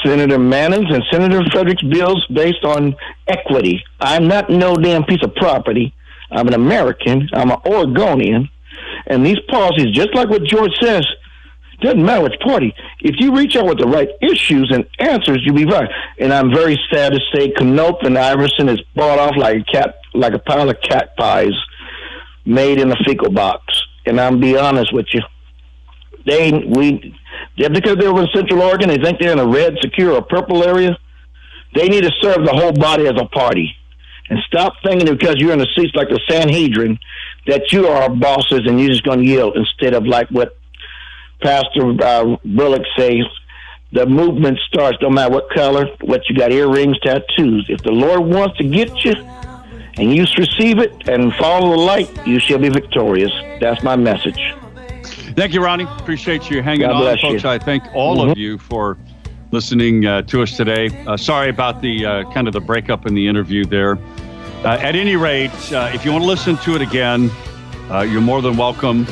Senator 0.05 0.39
Manning's 0.39 0.95
and 0.95 1.03
Senator 1.11 1.43
Frederick's 1.51 1.83
bills 1.83 2.25
based 2.33 2.65
on 2.65 2.95
equity. 3.27 3.83
I'm 4.01 4.29
not 4.29 4.49
no 4.49 4.77
damn 4.77 5.05
piece 5.05 5.23
of 5.23 5.35
property. 5.35 5.93
I'm 6.31 6.47
an 6.47 6.55
American. 6.55 7.29
I'm 7.33 7.51
an 7.51 7.59
Oregonian. 7.67 8.49
And 9.07 9.25
these 9.27 9.39
policies, 9.49 9.93
just 9.93 10.15
like 10.15 10.29
what 10.29 10.45
George 10.45 10.73
says, 10.81 11.07
doesn't 11.81 12.05
matter 12.05 12.23
which 12.23 12.41
party. 12.41 12.75
If 13.01 13.17
you 13.19 13.35
reach 13.37 13.57
out 13.57 13.67
with 13.67 13.79
the 13.79 13.87
right 13.87 14.09
issues 14.21 14.71
and 14.73 14.85
answers, 14.99 15.41
you'll 15.45 15.55
be 15.55 15.65
right. 15.65 15.89
And 16.19 16.33
I'm 16.33 16.53
very 16.53 16.79
sad 16.91 17.13
to 17.13 17.21
say 17.33 17.53
Knopp 17.61 18.03
and 18.03 18.19
Iverson 18.19 18.69
is 18.69 18.81
bought 18.97 19.19
off 19.19 19.37
like 19.37 19.59
a 19.61 19.65
cat, 19.65 19.95
like 20.15 20.33
a 20.33 20.39
pile 20.39 20.69
of 20.69 20.81
cat 20.81 21.17
pies 21.17 21.55
made 22.45 22.81
in 22.81 22.91
a 22.91 22.97
fecal 23.07 23.31
box. 23.31 23.63
And 24.07 24.21
I'm 24.21 24.41
be 24.41 24.57
honest 24.57 24.93
with 24.93 25.07
you, 25.13 25.21
they 26.27 26.53
we 26.53 27.15
just 27.57 27.73
because 27.73 27.97
they're 27.97 28.17
in 28.17 28.29
Central 28.35 28.63
Oregon, 28.63 28.89
they 28.89 28.99
think 28.99 29.21
they're 29.21 29.33
in 29.33 29.39
a 29.39 29.47
red, 29.47 29.77
secure, 29.81 30.13
or 30.13 30.23
purple 30.23 30.65
area. 30.65 30.99
They 31.75 31.89
need 31.89 32.03
to 32.03 32.13
serve 32.21 32.45
the 32.45 32.53
whole 32.53 32.73
body 32.73 33.07
as 33.07 33.21
a 33.21 33.27
party, 33.27 33.75
and 34.31 34.39
stop 34.47 34.75
thinking 34.83 35.07
because 35.07 35.37
you're 35.39 35.53
in 35.53 35.59
the 35.59 35.69
seats 35.77 35.95
like 35.95 36.09
the 36.09 36.21
Sanhedrin 36.29 36.99
that 37.47 37.73
you 37.73 37.87
are 37.87 38.09
bosses 38.09 38.63
and 38.67 38.81
you're 38.81 38.91
just 38.91 39.05
going 39.05 39.21
to 39.21 39.25
yield 39.25 39.57
instead 39.57 39.95
of 39.95 40.07
like 40.07 40.29
what 40.31 40.57
Pastor 41.43 41.95
uh, 42.03 42.37
Bullock 42.45 42.83
says. 42.97 43.25
The 43.91 44.05
movement 44.05 44.59
starts 44.69 44.99
no 45.01 45.09
matter 45.09 45.33
what 45.33 45.49
color, 45.51 45.87
what 46.03 46.29
you 46.29 46.37
got 46.37 46.53
earrings, 46.53 46.99
tattoos. 47.01 47.67
If 47.71 47.83
the 47.83 47.91
Lord 47.93 48.21
wants 48.21 48.59
to 48.59 48.65
get 48.65 49.03
you 49.05 49.15
and 49.97 50.15
you 50.15 50.27
receive 50.37 50.79
it 50.79 51.09
and 51.09 51.33
follow 51.37 51.71
the 51.71 51.77
light, 51.83 52.27
you 52.27 52.39
shall 52.39 52.59
be 52.59 52.69
victorious. 52.69 53.33
That's 53.61 53.83
my 53.83 53.97
message. 53.97 54.55
Thank 55.37 55.55
you, 55.55 55.63
Ronnie. 55.65 55.85
Appreciate 55.85 56.51
you 56.51 56.63
hanging 56.63 56.83
God 56.83 56.97
on, 56.97 57.01
bless 57.03 57.21
folks. 57.23 57.43
you. 57.45 57.49
I 57.49 57.59
thank 57.59 57.83
all 57.95 58.19
Mhm. 58.19 58.33
of 58.33 58.39
you 58.39 58.59
for 58.59 58.99
listening 59.53 60.05
uh, 60.05 60.21
to 60.23 60.43
us 60.43 60.55
today. 60.57 60.91
Uh, 61.07 61.17
sorry 61.17 61.49
about 61.49 61.81
the 61.81 62.05
uh, 62.05 62.25
kind 62.33 62.47
of 62.47 62.53
the 62.53 62.61
breakup 62.61 63.07
in 63.07 63.15
the 63.15 63.27
interview 63.27 63.65
there. 63.65 63.99
Uh, 64.65 64.77
at 64.81 64.97
any 64.97 65.17
rate, 65.17 65.51
uh, 65.73 65.91
if 65.95 66.05
you 66.05 66.11
want 66.13 66.23
to 66.25 66.29
listen 66.29 66.59
to 66.59 66.75
it 66.75 66.83
again, 66.83 67.31
uh, 67.91 68.01
you're 68.03 68.21
more 68.21 68.43
than 68.43 68.57
welcome 68.59 69.07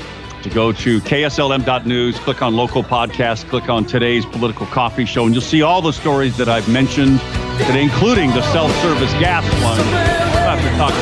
to 0.48 0.54
go 0.54 0.72
to 0.72 1.00
kslm.news, 1.00 2.18
click 2.20 2.42
on 2.42 2.54
local 2.54 2.82
podcast, 2.82 3.48
click 3.48 3.68
on 3.68 3.84
today's 3.84 4.24
political 4.26 4.66
coffee 4.66 5.04
show, 5.04 5.24
and 5.24 5.34
you'll 5.34 5.42
see 5.42 5.62
all 5.62 5.82
the 5.82 5.92
stories 5.92 6.36
that 6.36 6.48
I've 6.48 6.68
mentioned 6.68 7.20
today, 7.58 7.82
including 7.82 8.30
the 8.30 8.42
self-service 8.52 9.12
gas 9.14 9.44
one. 9.64 9.78
We'll 9.78 9.86
have 9.86 10.60
to 10.60 10.76
talk 10.76 10.92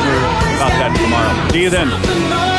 about 0.57 0.73
that 0.79 0.97
tomorrow. 0.97 1.51
See 1.53 1.63
you 1.63 1.71
then. 1.71 2.54